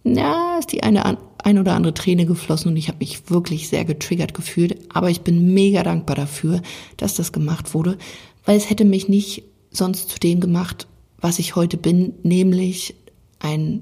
ja, 0.03 0.57
ist 0.59 0.71
die 0.71 0.81
eine 0.81 1.17
ein 1.43 1.59
oder 1.59 1.73
andere 1.73 1.93
Träne 1.93 2.25
geflossen 2.25 2.71
und 2.71 2.77
ich 2.77 2.87
habe 2.87 2.99
mich 2.99 3.29
wirklich 3.29 3.67
sehr 3.67 3.83
getriggert 3.83 4.33
gefühlt, 4.33 4.77
aber 4.93 5.09
ich 5.09 5.21
bin 5.21 5.53
mega 5.53 5.83
dankbar 5.83 6.15
dafür, 6.15 6.61
dass 6.97 7.15
das 7.15 7.31
gemacht 7.31 7.73
wurde, 7.73 7.97
weil 8.45 8.57
es 8.57 8.69
hätte 8.69 8.85
mich 8.85 9.09
nicht 9.09 9.43
sonst 9.71 10.09
zu 10.09 10.19
dem 10.19 10.39
gemacht, 10.39 10.87
was 11.19 11.39
ich 11.39 11.55
heute 11.55 11.77
bin, 11.77 12.13
nämlich 12.23 12.95
ein 13.39 13.81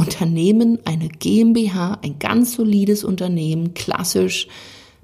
Unternehmen, 0.00 0.78
eine 0.84 1.08
GmbH, 1.08 1.98
ein 2.02 2.18
ganz 2.18 2.54
solides 2.54 3.04
Unternehmen, 3.04 3.74
klassisch 3.74 4.48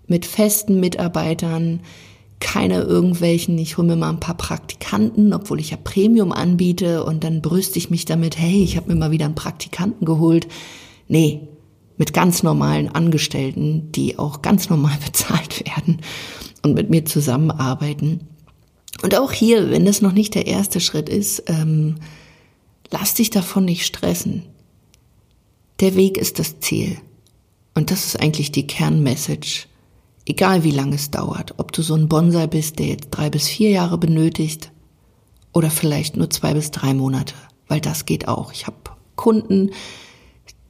mit 0.06 0.24
festen 0.24 0.80
Mitarbeitern, 0.80 1.80
keine 2.40 2.82
irgendwelchen, 2.82 3.58
ich 3.58 3.76
hole 3.76 3.88
mir 3.88 3.96
mal 3.96 4.10
ein 4.10 4.20
paar 4.20 4.36
Praktikanten, 4.36 5.32
obwohl 5.32 5.60
ich 5.60 5.70
ja 5.70 5.78
Premium 5.82 6.32
anbiete 6.32 7.04
und 7.04 7.24
dann 7.24 7.42
brüste 7.42 7.78
ich 7.78 7.90
mich 7.90 8.04
damit, 8.04 8.38
hey, 8.38 8.62
ich 8.62 8.76
habe 8.76 8.90
mir 8.92 8.98
mal 8.98 9.10
wieder 9.10 9.24
einen 9.24 9.34
Praktikanten 9.34 10.04
geholt. 10.06 10.46
Nee, 11.08 11.48
mit 11.96 12.12
ganz 12.12 12.42
normalen 12.42 12.88
Angestellten, 12.88 13.90
die 13.92 14.18
auch 14.18 14.42
ganz 14.42 14.68
normal 14.68 14.96
bezahlt 15.04 15.64
werden 15.64 16.00
und 16.62 16.74
mit 16.74 16.90
mir 16.90 17.04
zusammenarbeiten. 17.04 18.20
Und 19.02 19.14
auch 19.14 19.32
hier, 19.32 19.70
wenn 19.70 19.84
das 19.84 20.00
noch 20.00 20.12
nicht 20.12 20.34
der 20.34 20.46
erste 20.46 20.80
Schritt 20.80 21.08
ist, 21.08 21.44
ähm, 21.48 21.96
lass 22.90 23.14
dich 23.14 23.30
davon 23.30 23.64
nicht 23.64 23.84
stressen. 23.84 24.42
Der 25.80 25.94
Weg 25.94 26.16
ist 26.16 26.38
das 26.38 26.60
Ziel. 26.60 26.98
Und 27.74 27.90
das 27.90 28.06
ist 28.06 28.20
eigentlich 28.20 28.50
die 28.50 28.66
Kernmessage. 28.66 29.66
Egal 30.24 30.64
wie 30.64 30.70
lange 30.70 30.96
es 30.96 31.10
dauert, 31.10 31.54
ob 31.58 31.72
du 31.72 31.82
so 31.82 31.94
ein 31.94 32.08
Bonsai 32.08 32.46
bist, 32.46 32.78
der 32.78 32.86
jetzt 32.86 33.10
drei 33.10 33.28
bis 33.30 33.46
vier 33.48 33.70
Jahre 33.70 33.98
benötigt 33.98 34.72
oder 35.52 35.70
vielleicht 35.70 36.16
nur 36.16 36.30
zwei 36.30 36.54
bis 36.54 36.70
drei 36.70 36.94
Monate, 36.94 37.34
weil 37.68 37.80
das 37.80 38.06
geht 38.06 38.26
auch. 38.26 38.52
Ich 38.52 38.66
habe 38.66 38.76
Kunden, 39.14 39.70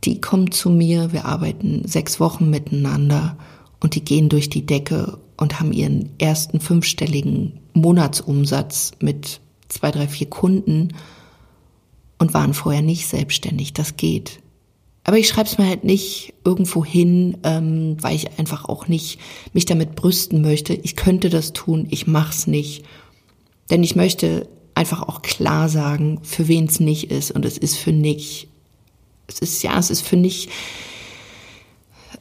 die 0.05 0.21
kommen 0.21 0.51
zu 0.51 0.69
mir, 0.69 1.13
wir 1.13 1.25
arbeiten 1.25 1.87
sechs 1.87 2.21
Wochen 2.21 2.51
miteinander 2.51 3.39
und 3.81 3.95
die 3.95 4.05
gehen 4.05 4.29
durch 4.29 4.51
die 4.51 4.67
Decke 4.67 5.19
und 5.37 5.61
haben 5.61 5.73
ihren 5.73 6.11
ersten 6.19 6.61
fünfstelligen 6.61 7.61
Monatsumsatz 7.75 8.93
mit 9.01 9.41
zwei, 9.69 9.91
drei, 9.91 10.09
vier 10.09 10.29
Kunden 10.29 10.95
und 12.19 12.35
waren 12.35 12.55
vorher 12.55 12.83
nicht 12.83 13.07
selbstständig. 13.07 13.73
Das 13.73 13.97
geht. 13.97 14.41
Aber 15.09 15.19
ich 15.19 15.29
schreibe 15.29 15.49
es 15.49 15.57
mir 15.57 15.69
halt 15.69 15.85
nicht 15.85 16.35
irgendwo 16.45 16.85
hin, 16.85 17.39
ähm, 17.45 17.97
weil 18.01 18.17
ich 18.17 18.41
einfach 18.41 18.65
auch 18.65 18.89
nicht 18.89 19.21
mich 19.53 19.65
damit 19.65 19.95
brüsten 19.95 20.43
möchte. 20.43 20.75
Ich 20.75 20.97
könnte 20.97 21.31
das 21.31 21.53
tun, 21.53 21.87
ich 21.91 22.09
mach's 22.09 22.49
nicht. 22.49 22.85
Denn 23.71 23.85
ich 23.85 23.95
möchte 23.95 24.49
einfach 24.75 25.03
auch 25.03 25.23
klar 25.23 25.69
sagen, 25.69 26.19
für 26.25 26.49
wen 26.49 26.65
es 26.65 26.81
nicht 26.81 27.13
ist. 27.13 27.31
Und 27.31 27.45
es 27.45 27.57
ist 27.57 27.77
für 27.77 27.93
nicht, 27.93 28.49
es 29.29 29.39
ist 29.39 29.63
ja, 29.63 29.79
es 29.79 29.91
ist 29.91 30.03
für 30.03 30.17
nicht, 30.17 30.51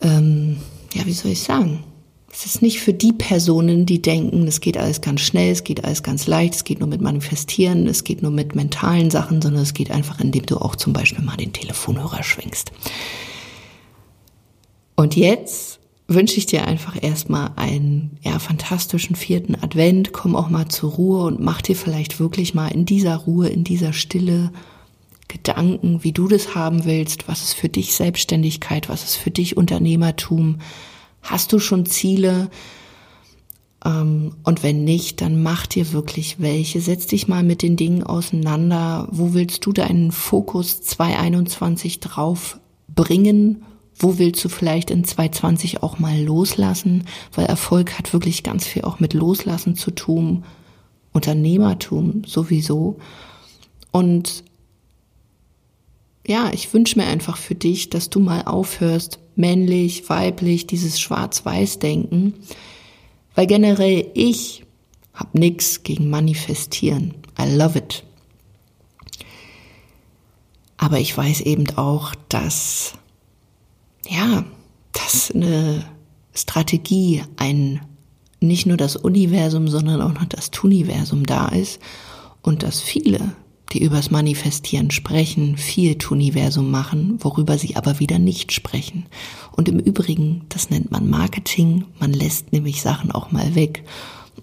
ähm, 0.02 0.58
ja, 0.94 1.08
wie 1.08 1.14
soll 1.14 1.32
ich 1.32 1.42
sagen? 1.42 1.84
Es 2.38 2.46
ist 2.46 2.62
nicht 2.62 2.82
für 2.82 2.92
die 2.94 3.14
Personen, 3.14 3.86
die 3.86 4.02
denken, 4.02 4.46
es 4.46 4.60
geht 4.60 4.78
alles 4.78 5.00
ganz 5.00 5.22
schnell, 5.22 5.54
es 5.54 5.64
geht 5.64 5.86
alles 5.86 6.04
ganz 6.04 6.28
leicht, 6.28 6.54
es 6.54 6.64
geht 6.66 6.82
nur 6.82 6.90
mit 6.90 7.00
Manifestieren, 7.00 7.88
es 7.88 8.04
geht 8.04 8.22
nur 8.22 8.32
mit 8.32 8.56
mentalen 8.56 9.10
Sachen, 9.10 9.42
sondern 9.42 9.64
es 9.64 9.74
geht 9.74 9.90
einfach, 9.90 10.20
indem 10.20 10.46
du 10.46 10.58
auch 10.58 10.76
zum 10.76 10.92
Beispiel 10.92 11.24
mal 11.24 11.38
den 11.38 11.54
Telefonhörer 11.54 12.24
schwingst. 12.24 12.74
Und 14.98 15.16
jetzt 15.16 15.80
wünsche 16.10 16.36
ich 16.38 16.46
dir 16.46 16.68
einfach 16.68 17.02
erstmal 17.02 17.52
einen 17.56 18.20
ja, 18.22 18.38
fantastischen 18.38 19.16
vierten 19.16 19.56
Advent. 19.56 20.12
Komm 20.12 20.36
auch 20.36 20.50
mal 20.50 20.68
zur 20.68 20.92
Ruhe 20.92 21.24
und 21.24 21.40
mach 21.40 21.62
dir 21.62 21.76
vielleicht 21.78 22.20
wirklich 22.20 22.54
mal 22.54 22.68
in 22.68 22.86
dieser 22.86 23.16
Ruhe, 23.16 23.48
in 23.48 23.64
dieser 23.64 23.94
Stille 23.94 24.52
Gedanken, 25.30 26.04
wie 26.04 26.12
du 26.12 26.28
das 26.28 26.54
haben 26.54 26.84
willst, 26.84 27.30
was 27.30 27.44
ist 27.44 27.54
für 27.54 27.70
dich 27.70 27.96
Selbstständigkeit, 27.96 28.90
was 28.90 29.06
ist 29.06 29.16
für 29.16 29.32
dich 29.32 29.56
Unternehmertum, 29.56 30.58
Hast 31.26 31.52
du 31.52 31.60
schon 31.60 31.88
Ziele? 31.88 32.50
Ähm, 33.84 34.36
und 34.44 34.62
wenn 34.62 34.84
nicht, 34.84 35.22
dann 35.22 35.42
mach 35.42 35.66
dir 35.66 35.92
wirklich 35.92 36.40
welche. 36.40 36.80
Setz 36.82 37.08
dich 37.08 37.28
mal 37.28 37.44
mit 37.44 37.64
den 37.64 37.76
Dingen 37.76 38.04
auseinander. 38.04 39.08
Wo 39.12 39.34
willst 39.34 39.66
du 39.66 39.74
deinen 39.74 40.12
Fokus 40.12 40.82
2021 40.82 42.00
drauf 42.00 42.60
bringen? 42.94 43.64
Wo 43.98 44.20
willst 44.20 44.46
du 44.46 44.50
vielleicht 44.50 44.92
in 44.92 45.04
2020 45.04 45.82
auch 45.82 45.98
mal 45.98 46.22
loslassen? 46.22 47.06
Weil 47.34 47.48
Erfolg 47.48 47.98
hat 47.98 48.14
wirklich 48.14 48.44
ganz 48.44 48.68
viel 48.68 48.84
auch 48.84 49.00
mit 49.00 49.14
Loslassen 49.14 49.76
zu 49.76 49.92
tun. 49.92 50.44
Unternehmertum 51.12 52.24
sowieso. 52.26 52.98
Und 53.92 54.44
ja, 56.28 56.52
ich 56.54 56.74
wünsche 56.74 56.98
mir 56.98 57.06
einfach 57.06 57.38
für 57.38 57.56
dich, 57.56 57.90
dass 57.90 58.10
du 58.10 58.20
mal 58.20 58.44
aufhörst, 58.44 59.20
männlich, 59.36 60.10
weiblich, 60.10 60.66
dieses 60.66 61.00
Schwarz-Weiß-Denken. 61.00 62.34
Weil 63.36 63.48
generell 63.48 64.10
ich 64.14 64.64
hab 65.14 65.36
nix 65.36 65.84
gegen 65.84 66.10
Manifestieren. 66.10 67.14
I 67.40 67.56
love 67.56 67.78
it. 67.78 68.04
Aber 70.78 71.00
ich 71.00 71.16
weiß 71.16 71.42
eben 71.42 71.70
auch, 71.78 72.14
dass, 72.30 72.94
ja, 74.08 74.46
dass 74.94 75.32
eine 75.32 75.86
Strategie, 76.34 77.24
ein, 77.38 77.82
nicht 78.40 78.66
nur 78.66 78.78
das 78.78 78.96
Universum, 78.96 79.68
sondern 79.68 80.02
auch 80.02 80.14
noch 80.14 80.26
das 80.26 80.52
Tuniversum 80.52 81.26
da 81.26 81.48
ist 81.48 81.80
und 82.42 82.64
dass 82.64 82.82
viele 82.82 83.36
die 83.72 83.84
übers 83.84 84.12
Manifestieren 84.12 84.92
sprechen, 84.92 85.58
viel 85.58 85.96
Tuniversum 85.98 86.70
machen, 86.70 87.18
worüber 87.20 87.58
sie 87.58 87.76
aber 87.76 88.00
wieder 88.00 88.20
nicht 88.20 88.52
sprechen. 88.52 89.06
Und 89.52 89.70
im 89.70 89.80
Übrigen, 89.80 90.46
das 90.50 90.70
nennt 90.70 90.92
man 90.92 91.10
Marketing, 91.10 91.86
man 92.00 92.14
lässt 92.14 92.54
nämlich 92.54 92.82
Sachen 92.82 93.12
auch 93.12 93.32
mal 93.32 93.56
weg. 93.56 93.84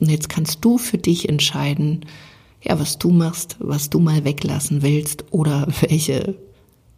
Und 0.00 0.10
jetzt 0.10 0.28
kannst 0.28 0.64
du 0.64 0.78
für 0.78 0.98
dich 0.98 1.28
entscheiden, 1.28 2.04
ja, 2.62 2.78
was 2.78 2.98
du 2.98 3.10
machst, 3.10 3.56
was 3.58 3.90
du 3.90 3.98
mal 3.98 4.24
weglassen 4.24 4.82
willst 4.82 5.24
oder 5.30 5.68
welche, 5.80 6.36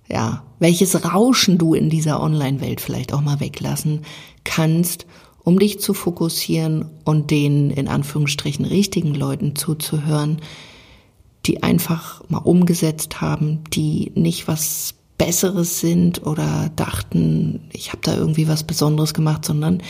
ja, 0.09 0.45
welches 0.59 1.05
Rauschen 1.05 1.59
du 1.59 1.75
in 1.75 1.91
dieser 1.91 2.23
Online-Welt 2.23 2.81
vielleicht 2.81 3.13
auch 3.13 3.21
mal 3.21 3.41
weglassen 3.41 4.03
kannst, 4.45 5.07
um 5.43 5.59
dich 5.59 5.79
zu 5.79 5.93
fokussieren 5.93 6.87
und 7.05 7.31
den 7.31 7.71
in 7.71 7.89
Anführungsstrichen 7.89 8.65
richtigen 8.65 9.15
Leuten 9.15 9.57
zuzuhören, 9.57 10.39
die 11.47 11.63
einfach 11.63 12.23
mal 12.29 12.39
umgesetzt 12.39 13.21
haben, 13.21 13.65
die 13.73 14.13
nicht 14.15 14.49
was 14.49 14.95
Besseres 15.19 15.81
sind 15.81 16.27
oder 16.27 16.71
dachten, 16.75 17.69
ich 17.73 17.89
habe 17.89 18.01
da 18.03 18.17
irgendwie 18.17 18.49
was 18.49 18.65
Besonderes 18.65 19.15
gemacht, 19.15 19.45
sondern 19.45 19.83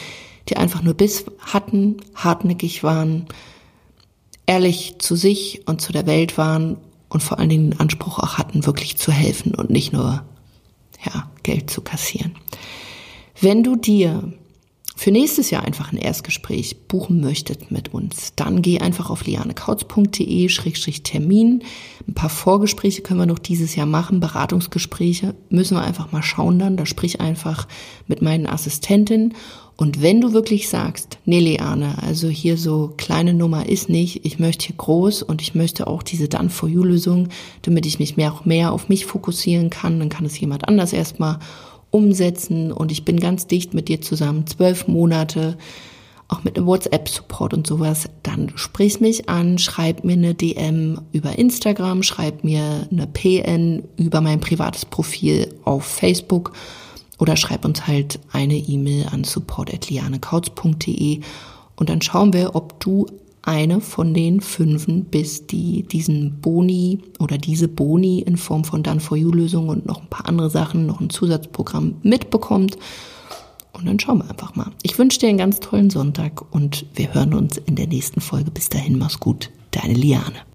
die 0.49 0.57
einfach 0.57 0.83
nur 0.83 0.95
Biss 0.95 1.25
hatten, 1.41 1.97
hartnäckig 2.15 2.83
waren, 2.83 3.27
ehrlich 4.47 4.97
zu 4.99 5.17
sich 5.17 5.63
und 5.67 5.81
zu 5.81 5.93
der 5.93 6.07
Welt 6.07 6.37
waren 6.37 6.77
und 7.09 7.23
vor 7.23 7.39
allen 7.39 7.49
Dingen 7.49 7.71
den 7.71 7.81
Anspruch 7.81 8.19
auch 8.19 8.37
hatten, 8.37 8.67
wirklich 8.67 8.99
zu 8.99 9.13
helfen 9.13 9.55
und 9.55 9.71
nicht 9.71 9.93
nur 9.93 10.23
ja, 11.05 11.31
Geld 11.43 11.71
zu 11.71 11.81
kassieren. 11.81 12.35
Wenn 13.41 13.63
du 13.63 13.77
dir 13.77 14.33
für 14.97 15.11
nächstes 15.11 15.51
Jahr 15.51 15.65
einfach 15.65 15.91
ein 15.93 15.99
Erstgespräch 15.99 16.87
buchen 16.87 17.21
möchtet 17.21 17.73
mit 17.73 17.93
uns, 17.93 18.33
dann 18.37 18.63
geh 18.63 18.79
einfach 18.79 19.11
auf 19.11 19.27
lianekautz.de-termin. 19.27 21.65
Ein 22.07 22.15
paar 22.15 22.31
Vorgespräche 22.31 23.03
können 23.03 23.19
wir 23.19 23.27
noch 23.27 23.41
dieses 23.41 23.75
Jahr 23.75 23.87
machen, 23.87 24.21
Beratungsgespräche 24.21 25.35
müssen 25.49 25.77
wir 25.77 25.83
einfach 25.83 26.13
mal 26.13 26.23
schauen 26.23 26.61
dann. 26.61 26.77
Da 26.77 26.87
sprich 26.87 27.21
einfach 27.21 27.67
mit 28.07 28.23
meinen 28.23 28.47
Assistentinnen. 28.47 29.35
Und 29.77 30.01
wenn 30.01 30.21
du 30.21 30.33
wirklich 30.33 30.69
sagst, 30.69 31.19
nee, 31.25 31.41
Liane, 31.41 31.97
also 32.01 32.29
hier 32.29 32.57
so 32.57 32.95
kleine 32.97 33.35
Nummer 33.35 33.69
ist 33.69 33.89
nicht, 33.89 34.25
ich 34.25 34.39
möchte 34.39 34.67
hier 34.67 34.77
groß 34.77 35.25
und 35.25 35.43
ich 35.43 35.57
möchte 35.57 35.89
auch 35.89 36.05
diese 36.05 36.29
Done-for-You-Lösung, 36.29 37.31
damit 37.63 37.85
ich 37.85 37.99
mich 37.99 38.17
mehr, 38.17 38.33
auch 38.33 38.45
mehr 38.45 38.73
auf 38.73 38.89
mich 38.89 39.05
fokussieren 39.05 39.71
kann, 39.71 39.99
dann 39.99 40.11
kann 40.11 40.27
es 40.27 40.39
jemand 40.39 40.69
anders 40.69 40.93
erstmal 40.93 41.41
umsetzen. 41.95 42.73
Und 42.73 42.91
ich 42.91 43.05
bin 43.05 43.21
ganz 43.21 43.47
dicht 43.47 43.73
mit 43.73 43.89
dir 43.89 44.01
zusammen, 44.01 44.47
zwölf 44.47 44.89
Monate, 44.89 45.57
auch 46.27 46.43
mit 46.43 46.57
einem 46.57 46.67
WhatsApp-Support 46.67 47.55
und 47.55 47.67
sowas, 47.67 48.09
dann 48.23 48.53
sprich 48.57 49.01
mich 49.01 49.29
an, 49.29 49.59
schreib 49.59 50.05
mir 50.05 50.15
eine 50.15 50.35
DM 50.35 51.01
über 51.13 51.39
Instagram, 51.39 52.03
schreib 52.03 52.43
mir 52.43 52.89
eine 52.91 53.07
PN 53.07 53.85
über 53.97 54.21
mein 54.21 54.41
privates 54.41 54.85
Profil 54.87 55.55
auf 55.65 55.85
Facebook 55.85 56.53
oder 57.19 57.37
schreib 57.37 57.65
uns 57.65 57.87
halt 57.87 58.19
eine 58.33 58.57
E-Mail 58.57 59.07
an 59.13 59.23
support.lianekautz.de 59.23 61.21
und 61.77 61.89
dann 61.89 62.03
schauen 62.03 62.33
wir, 62.33 62.57
ob 62.57 62.81
du 62.81 63.07
eine 63.47 63.81
von 63.81 64.15
den 64.15 64.41
fünfen 64.41 65.05
bis 65.05 65.47
die 65.47 65.83
diesen 65.83 66.41
Boni 66.41 67.01
oder 67.19 67.39
diese 67.39 67.69
Boni 67.69 68.21
in 68.21 68.37
Form 68.37 68.65
von 68.65 68.83
Done 68.83 69.01
for 69.01 69.17
You 69.17 69.31
Lösungen 69.31 69.69
und 69.69 69.87
noch 69.87 70.01
ein 70.01 70.09
paar 70.09 70.29
andere 70.29 70.51
Sachen, 70.51 70.87
noch 70.87 71.01
ein 71.01 71.11
Zusatzprogramm 71.11 71.97
mitbekommt. 72.03 72.77
Und 73.73 73.87
dann 73.87 73.99
schauen 73.99 74.19
wir 74.19 74.31
einfach 74.31 74.55
mal. 74.55 74.71
Ich 74.83 74.99
wünsche 74.99 75.19
dir 75.19 75.29
einen 75.29 75.39
ganz 75.39 75.61
tollen 75.61 75.91
Sonntag 75.91 76.55
und 76.55 76.87
wir 76.95 77.13
hören 77.13 77.35
uns 77.35 77.59
in 77.59 77.77
der 77.77 77.89
nächsten 77.89 78.21
Folge. 78.21 78.51
Bis 78.51 78.69
dahin, 78.69 78.99
mach's 78.99 79.19
gut. 79.19 79.51
Deine 79.73 79.95
Liane. 79.95 80.54